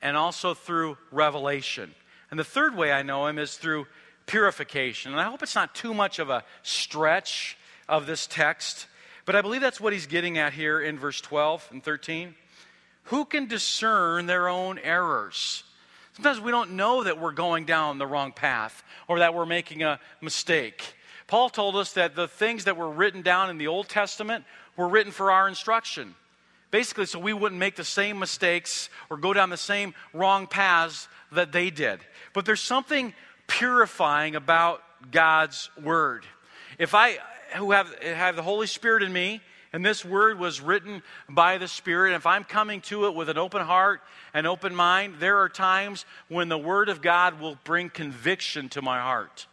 and 0.00 0.16
also 0.16 0.54
through 0.54 0.96
revelation. 1.10 1.92
And 2.30 2.38
the 2.38 2.44
third 2.44 2.76
way 2.76 2.92
I 2.92 3.02
know 3.02 3.26
him 3.26 3.40
is 3.40 3.56
through 3.56 3.88
purification. 4.26 5.10
And 5.10 5.20
I 5.20 5.24
hope 5.24 5.42
it's 5.42 5.56
not 5.56 5.74
too 5.74 5.92
much 5.92 6.20
of 6.20 6.30
a 6.30 6.44
stretch 6.62 7.58
of 7.88 8.06
this 8.06 8.28
text, 8.28 8.86
but 9.24 9.34
I 9.34 9.42
believe 9.42 9.60
that's 9.60 9.80
what 9.80 9.92
he's 9.92 10.06
getting 10.06 10.38
at 10.38 10.52
here 10.52 10.80
in 10.80 11.00
verse 11.00 11.20
12 11.20 11.68
and 11.72 11.82
13. 11.82 12.36
Who 13.06 13.24
can 13.24 13.48
discern 13.48 14.26
their 14.26 14.48
own 14.48 14.78
errors? 14.78 15.64
Sometimes 16.14 16.40
we 16.40 16.50
don't 16.50 16.72
know 16.72 17.04
that 17.04 17.18
we're 17.18 17.32
going 17.32 17.64
down 17.64 17.98
the 17.98 18.06
wrong 18.06 18.32
path 18.32 18.82
or 19.08 19.20
that 19.20 19.34
we're 19.34 19.46
making 19.46 19.82
a 19.82 19.98
mistake. 20.20 20.94
Paul 21.26 21.48
told 21.48 21.76
us 21.76 21.92
that 21.94 22.14
the 22.14 22.28
things 22.28 22.64
that 22.64 22.76
were 22.76 22.90
written 22.90 23.22
down 23.22 23.48
in 23.48 23.56
the 23.56 23.68
Old 23.68 23.88
Testament 23.88 24.44
were 24.76 24.88
written 24.88 25.12
for 25.12 25.30
our 25.30 25.48
instruction. 25.48 26.14
Basically, 26.70 27.06
so 27.06 27.18
we 27.18 27.32
wouldn't 27.32 27.58
make 27.58 27.76
the 27.76 27.84
same 27.84 28.18
mistakes 28.18 28.90
or 29.08 29.16
go 29.16 29.32
down 29.32 29.48
the 29.48 29.56
same 29.56 29.94
wrong 30.12 30.46
paths 30.46 31.08
that 31.32 31.52
they 31.52 31.70
did. 31.70 32.00
But 32.34 32.44
there's 32.44 32.60
something 32.60 33.14
purifying 33.46 34.36
about 34.36 34.82
God's 35.10 35.70
Word. 35.82 36.24
If 36.78 36.94
I, 36.94 37.18
who 37.56 37.72
have, 37.72 37.94
have 38.02 38.36
the 38.36 38.42
Holy 38.42 38.66
Spirit 38.66 39.02
in 39.02 39.12
me, 39.12 39.40
and 39.72 39.84
this 39.84 40.04
word 40.04 40.38
was 40.38 40.60
written 40.60 41.02
by 41.28 41.58
the 41.58 41.68
Spirit. 41.68 42.08
And 42.08 42.16
if 42.16 42.26
I'm 42.26 42.44
coming 42.44 42.82
to 42.82 43.06
it 43.06 43.14
with 43.14 43.28
an 43.28 43.38
open 43.38 43.62
heart 43.62 44.02
and 44.34 44.46
open 44.46 44.74
mind, 44.74 45.16
there 45.18 45.38
are 45.38 45.48
times 45.48 46.04
when 46.28 46.48
the 46.48 46.58
Word 46.58 46.88
of 46.88 47.00
God 47.00 47.40
will 47.40 47.56
bring 47.64 47.88
conviction 47.88 48.68
to 48.70 48.82
my 48.82 49.00
heart 49.00 49.46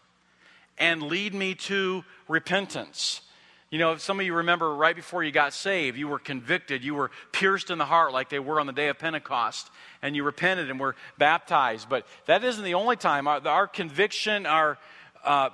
and 0.77 1.03
lead 1.03 1.33
me 1.33 1.55
to 1.55 2.03
repentance. 2.27 3.21
You 3.69 3.77
know, 3.77 3.93
if 3.93 4.01
some 4.01 4.19
of 4.19 4.25
you 4.25 4.33
remember 4.33 4.75
right 4.75 4.95
before 4.95 5.23
you 5.23 5.31
got 5.31 5.53
saved, 5.53 5.97
you 5.97 6.07
were 6.07 6.19
convicted, 6.19 6.83
you 6.83 6.95
were 6.95 7.11
pierced 7.31 7.69
in 7.69 7.77
the 7.77 7.85
heart 7.85 8.11
like 8.11 8.29
they 8.29 8.39
were 8.39 8.59
on 8.59 8.65
the 8.65 8.73
day 8.73 8.87
of 8.87 8.97
Pentecost, 8.97 9.69
and 10.01 10.15
you 10.15 10.23
repented 10.23 10.69
and 10.71 10.79
were 10.79 10.95
baptized. 11.17 11.87
But 11.87 12.07
that 12.25 12.43
isn't 12.43 12.63
the 12.63 12.73
only 12.73 12.95
time. 12.95 13.27
Our, 13.27 13.47
our 13.47 13.67
conviction, 13.67 14.45
our 14.47 14.79
uh, 15.23 15.49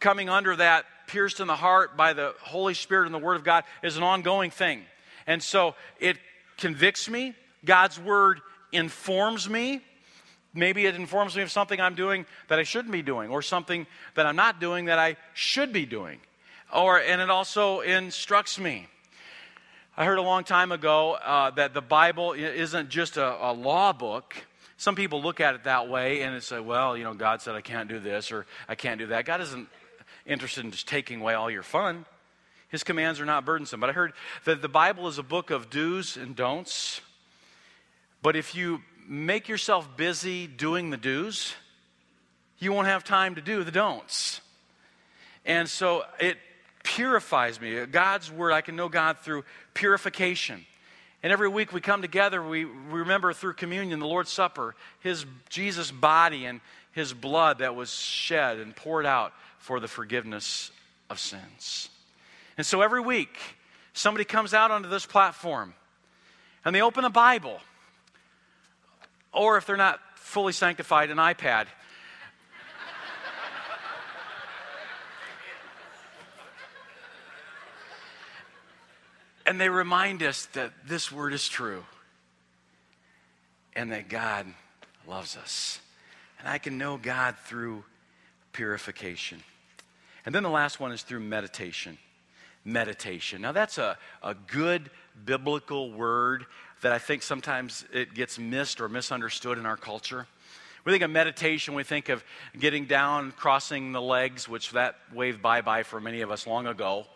coming 0.00 0.28
under 0.28 0.56
that 0.56 0.86
pierced 1.08 1.40
in 1.40 1.48
the 1.48 1.56
heart 1.56 1.96
by 1.96 2.12
the 2.12 2.34
Holy 2.40 2.74
Spirit 2.74 3.06
and 3.06 3.14
the 3.14 3.18
Word 3.18 3.34
of 3.34 3.42
God 3.42 3.64
is 3.82 3.96
an 3.96 4.04
ongoing 4.04 4.50
thing. 4.50 4.82
And 5.26 5.42
so 5.42 5.74
it 5.98 6.16
convicts 6.56 7.10
me. 7.10 7.34
God's 7.64 7.98
Word 7.98 8.40
informs 8.70 9.50
me. 9.50 9.80
Maybe 10.54 10.86
it 10.86 10.94
informs 10.94 11.36
me 11.36 11.42
of 11.42 11.50
something 11.50 11.80
I'm 11.80 11.96
doing 11.96 12.24
that 12.46 12.60
I 12.60 12.62
shouldn't 12.62 12.92
be 12.92 13.02
doing, 13.02 13.30
or 13.30 13.42
something 13.42 13.86
that 14.14 14.24
I'm 14.24 14.36
not 14.36 14.60
doing 14.60 14.86
that 14.86 14.98
I 14.98 15.16
should 15.34 15.72
be 15.72 15.84
doing 15.84 16.20
or 16.72 17.00
and 17.00 17.20
it 17.20 17.30
also 17.30 17.80
instructs 17.80 18.58
me. 18.58 18.86
I 19.96 20.04
heard 20.04 20.18
a 20.18 20.22
long 20.22 20.44
time 20.44 20.70
ago 20.70 21.14
uh, 21.14 21.50
that 21.52 21.74
the 21.74 21.80
Bible 21.80 22.32
isn't 22.32 22.88
just 22.88 23.16
a, 23.16 23.50
a, 23.50 23.52
law 23.52 23.92
book. 23.92 24.36
Some 24.76 24.94
people 24.94 25.20
look 25.20 25.40
at 25.40 25.56
it 25.56 25.64
that 25.64 25.88
way 25.88 26.22
and 26.22 26.40
say, 26.40 26.60
well, 26.60 26.96
you 26.96 27.02
know, 27.02 27.14
God 27.14 27.42
said 27.42 27.56
I 27.56 27.62
can't 27.62 27.88
do 27.88 27.98
this 27.98 28.30
or 28.30 28.46
I 28.68 28.76
can't 28.76 29.00
do 29.00 29.08
that. 29.08 29.24
God 29.24 29.40
isn't 29.40 29.68
interested 30.28 30.64
in 30.64 30.70
just 30.70 30.86
taking 30.86 31.20
away 31.20 31.34
all 31.34 31.50
your 31.50 31.62
fun. 31.64 32.04
His 32.68 32.84
commands 32.84 33.18
are 33.18 33.24
not 33.24 33.44
burdensome. 33.44 33.80
But 33.80 33.90
I 33.90 33.92
heard 33.94 34.12
that 34.44 34.62
the 34.62 34.68
Bible 34.68 35.08
is 35.08 35.18
a 35.18 35.22
book 35.22 35.50
of 35.50 35.70
do's 35.70 36.16
and 36.16 36.36
don'ts. 36.36 37.00
But 38.22 38.36
if 38.36 38.54
you 38.54 38.82
make 39.08 39.48
yourself 39.48 39.96
busy 39.96 40.46
doing 40.46 40.90
the 40.90 40.96
do's, 40.96 41.54
you 42.58 42.72
won't 42.72 42.86
have 42.86 43.04
time 43.04 43.36
to 43.36 43.40
do 43.40 43.64
the 43.64 43.70
don'ts. 43.70 44.42
And 45.46 45.68
so 45.68 46.04
it 46.20 46.36
purifies 46.82 47.60
me. 47.60 47.86
God's 47.86 48.30
word, 48.30 48.52
I 48.52 48.60
can 48.60 48.76
know 48.76 48.88
God 48.88 49.18
through 49.18 49.44
purification. 49.72 50.66
And 51.22 51.32
every 51.32 51.48
week 51.48 51.72
we 51.72 51.80
come 51.80 52.02
together, 52.02 52.42
we 52.42 52.64
remember 52.64 53.32
through 53.32 53.54
communion, 53.54 53.98
the 53.98 54.06
Lord's 54.06 54.30
Supper, 54.30 54.74
his 55.00 55.24
Jesus' 55.48 55.90
body 55.90 56.44
and 56.44 56.60
his 56.92 57.14
blood 57.14 57.58
that 57.58 57.74
was 57.74 57.92
shed 57.92 58.58
and 58.58 58.76
poured 58.76 59.06
out 59.06 59.32
for 59.58 59.80
the 59.80 59.88
forgiveness 59.88 60.70
of 61.10 61.18
sins. 61.18 61.88
And 62.56 62.66
so 62.66 62.80
every 62.80 63.00
week, 63.00 63.38
somebody 63.92 64.24
comes 64.24 64.54
out 64.54 64.70
onto 64.70 64.88
this 64.88 65.06
platform 65.06 65.74
and 66.64 66.74
they 66.74 66.82
open 66.82 67.04
a 67.04 67.10
Bible, 67.10 67.60
or 69.32 69.56
if 69.56 69.66
they're 69.66 69.76
not 69.76 70.00
fully 70.16 70.52
sanctified, 70.52 71.10
an 71.10 71.18
iPad. 71.18 71.66
And 79.46 79.58
they 79.58 79.70
remind 79.70 80.22
us 80.22 80.44
that 80.52 80.72
this 80.86 81.10
word 81.10 81.32
is 81.32 81.48
true 81.48 81.84
and 83.74 83.92
that 83.92 84.10
God 84.10 84.46
loves 85.06 85.38
us. 85.38 85.80
And 86.38 86.46
I 86.46 86.58
can 86.58 86.76
know 86.76 86.98
God 86.98 87.34
through 87.46 87.84
purification. 88.58 89.40
And 90.26 90.34
then 90.34 90.42
the 90.42 90.50
last 90.50 90.80
one 90.80 90.90
is 90.90 91.02
through 91.02 91.20
meditation. 91.20 91.96
Meditation. 92.64 93.40
Now, 93.40 93.52
that's 93.52 93.78
a, 93.78 93.96
a 94.20 94.34
good 94.34 94.90
biblical 95.24 95.92
word 95.92 96.44
that 96.82 96.90
I 96.90 96.98
think 96.98 97.22
sometimes 97.22 97.84
it 97.92 98.14
gets 98.14 98.36
missed 98.36 98.80
or 98.80 98.88
misunderstood 98.88 99.58
in 99.58 99.64
our 99.64 99.76
culture. 99.76 100.26
We 100.84 100.90
think 100.90 101.04
of 101.04 101.10
meditation, 101.10 101.74
we 101.74 101.84
think 101.84 102.08
of 102.08 102.24
getting 102.58 102.86
down, 102.86 103.30
crossing 103.30 103.92
the 103.92 104.02
legs, 104.02 104.48
which 104.48 104.72
that 104.72 104.96
waved 105.14 105.40
bye 105.40 105.60
bye 105.60 105.84
for 105.84 106.00
many 106.00 106.22
of 106.22 106.32
us 106.32 106.44
long 106.44 106.66
ago 106.66 107.06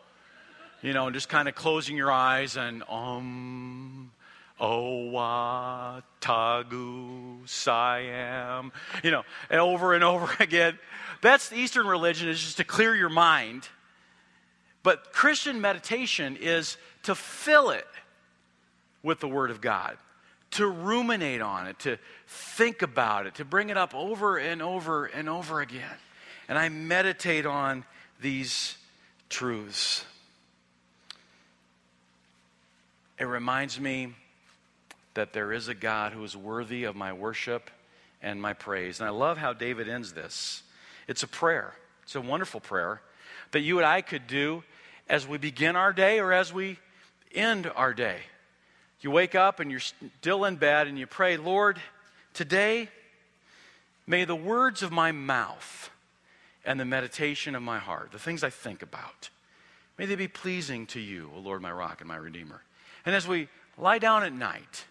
you 0.83 0.93
know, 0.93 1.07
and 1.07 1.15
just 1.15 1.29
kind 1.29 1.49
of 1.49 1.55
closing 1.55 1.97
your 1.97 2.11
eyes 2.11 2.57
and 2.57 2.83
um, 2.89 4.11
Owa 4.61 6.03
Tagu 6.21 7.49
Siam, 7.49 8.73
you 9.03 9.11
know, 9.11 9.23
and 9.51 9.61
over 9.61 9.95
and 9.95 10.05
over 10.05 10.31
again. 10.41 10.79
That's 11.21 11.49
the 11.49 11.57
Eastern 11.57 11.87
religion, 11.87 12.29
is 12.29 12.41
just 12.41 12.57
to 12.59 12.65
clear 12.65 12.95
your 12.95 13.09
mind. 13.09 13.69
But 14.83 15.13
Christian 15.13 15.61
meditation 15.61 16.37
is 16.37 16.77
to 17.05 17.15
fill 17.15 17.71
it 17.71 17.87
with 19.03 19.21
the 19.21 19.29
Word 19.29 19.51
of 19.51 19.61
God, 19.61 19.97
to 20.53 20.67
ruminate 20.67 21.41
on 21.41 21.67
it, 21.67 21.79
to 21.81 21.99
think 22.27 22.83
about 22.83 23.27
it, 23.27 23.37
to 23.37 23.45
bring 23.45 23.71
it 23.71 23.77
up 23.77 23.95
over 23.95 24.37
and 24.37 24.61
over 24.63 25.07
and 25.07 25.29
over 25.29 25.61
again. 25.61 25.97
And 26.49 26.59
I 26.59 26.69
meditate 26.69 27.47
on 27.47 27.85
these 28.21 28.77
truths. 29.29 30.05
It 33.19 33.25
reminds 33.25 33.79
me 33.79 34.15
that 35.15 35.33
there 35.33 35.53
is 35.53 35.69
a 35.69 35.75
God 35.75 36.13
who 36.13 36.25
is 36.25 36.37
worthy 36.37 36.85
of 36.85 36.97
my 36.97 37.13
worship 37.13 37.71
and 38.23 38.41
my 38.41 38.53
praise. 38.53 39.01
And 39.01 39.09
I 39.09 39.11
love 39.11 39.39
how 39.39 39.53
David 39.53 39.89
ends 39.89 40.13
this. 40.13 40.63
It's 41.09 41.23
a 41.23 41.29
prayer, 41.29 41.75
it's 42.03 42.15
a 42.15 42.21
wonderful 42.21 42.61
prayer 42.61 43.01
that 43.51 43.61
you 43.61 43.79
and 43.79 43.87
I 43.87 44.01
could 44.01 44.27
do 44.27 44.65
as 45.09 45.27
we 45.27 45.39
begin 45.39 45.77
our 45.77 45.93
day 45.93 46.19
or 46.19 46.33
as 46.33 46.53
we 46.53 46.79
end 47.35 47.71
our 47.77 47.93
day. 47.93 48.19
You 49.01 49.11
wake 49.11 49.35
up 49.35 49.61
and 49.61 49.71
you're 49.71 49.81
still 49.81 50.45
in 50.45 50.57
bed 50.57 50.87
and 50.87 50.99
you 50.99 51.07
pray, 51.07 51.37
Lord, 51.37 51.79
today 52.35 52.89
may 54.07 54.25
the 54.25 54.37
words 54.37 54.83
of 54.83 54.93
my 54.93 55.13
mouth 55.13 55.91
and 56.65 56.79
the 56.79 56.85
meditation 56.85 57.55
of 57.55 57.63
my 57.63 57.79
heart, 57.79 58.13
the 58.13 58.19
things 58.19 58.45
I 58.45 58.51
think 58.51 58.83
about, 58.83 59.29
may 59.99 60.07
they 60.07 60.15
be 60.15 60.29
pleasing 60.29 60.87
to 60.87 61.01
you, 61.01 61.31
O 61.37 61.41
Lord, 61.41 61.61
my 61.61 61.73
rock 61.73 62.01
and 62.01 62.09
my 62.09 62.17
redeemer. 62.17 62.63
And 63.05 63.15
as 63.15 63.27
we 63.27 63.49
lie 63.77 63.99
down 63.99 64.23
at 64.23 64.33
night, 64.33 64.85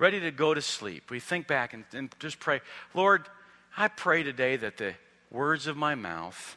ready 0.00 0.18
to 0.18 0.30
go 0.30 0.54
to 0.54 0.62
sleep, 0.62 1.10
we 1.10 1.20
think 1.20 1.46
back 1.46 1.74
and, 1.74 1.84
and 1.92 2.12
just 2.18 2.40
pray, 2.40 2.60
Lord, 2.94 3.28
I 3.76 3.88
pray 3.88 4.22
today 4.22 4.56
that 4.56 4.78
the 4.78 4.94
words 5.30 5.66
of 5.66 5.76
my 5.76 5.94
mouth 5.94 6.56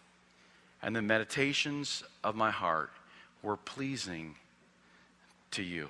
and 0.82 0.96
the 0.96 1.02
meditations 1.02 2.04
of 2.24 2.36
my 2.36 2.52
heart 2.52 2.90
were 3.44 3.58
pleasing 3.58 4.36
to 5.52 5.62
you. 5.62 5.90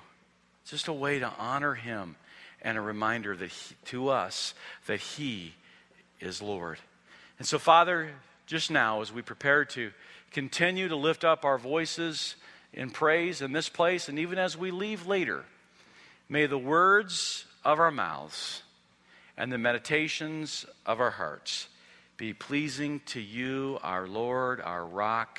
Just 0.66 0.88
a 0.88 0.92
way 0.92 1.20
to 1.20 1.32
honor 1.38 1.74
him 1.74 2.16
and 2.60 2.76
a 2.76 2.80
reminder 2.80 3.36
that 3.36 3.50
he, 3.50 3.74
to 3.86 4.08
us 4.08 4.54
that 4.86 5.00
he 5.00 5.54
is 6.20 6.42
Lord. 6.42 6.78
And 7.38 7.46
so, 7.46 7.58
Father, 7.58 8.10
just 8.46 8.70
now, 8.70 9.00
as 9.00 9.12
we 9.12 9.22
prepare 9.22 9.64
to 9.66 9.92
continue 10.32 10.88
to 10.88 10.96
lift 10.96 11.24
up 11.24 11.44
our 11.44 11.58
voices 11.58 12.34
in 12.72 12.90
praise 12.90 13.40
in 13.40 13.52
this 13.52 13.68
place, 13.68 14.08
and 14.08 14.18
even 14.18 14.38
as 14.38 14.58
we 14.58 14.72
leave 14.72 15.06
later, 15.06 15.44
may 16.34 16.46
the 16.46 16.58
words 16.58 17.44
of 17.64 17.78
our 17.78 17.92
mouths 17.92 18.64
and 19.36 19.52
the 19.52 19.56
meditations 19.56 20.66
of 20.84 21.00
our 21.00 21.12
hearts 21.12 21.68
be 22.16 22.32
pleasing 22.32 23.00
to 23.06 23.20
you, 23.20 23.78
our 23.84 24.08
Lord, 24.08 24.60
our 24.60 24.84
rock, 24.84 25.38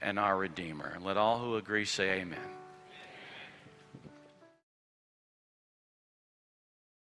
and 0.00 0.20
our 0.20 0.36
Redeemer. 0.36 0.92
And 0.94 1.04
let 1.04 1.16
all 1.16 1.40
who 1.40 1.56
agree 1.56 1.84
say, 1.84 2.20
Amen. 2.20 2.38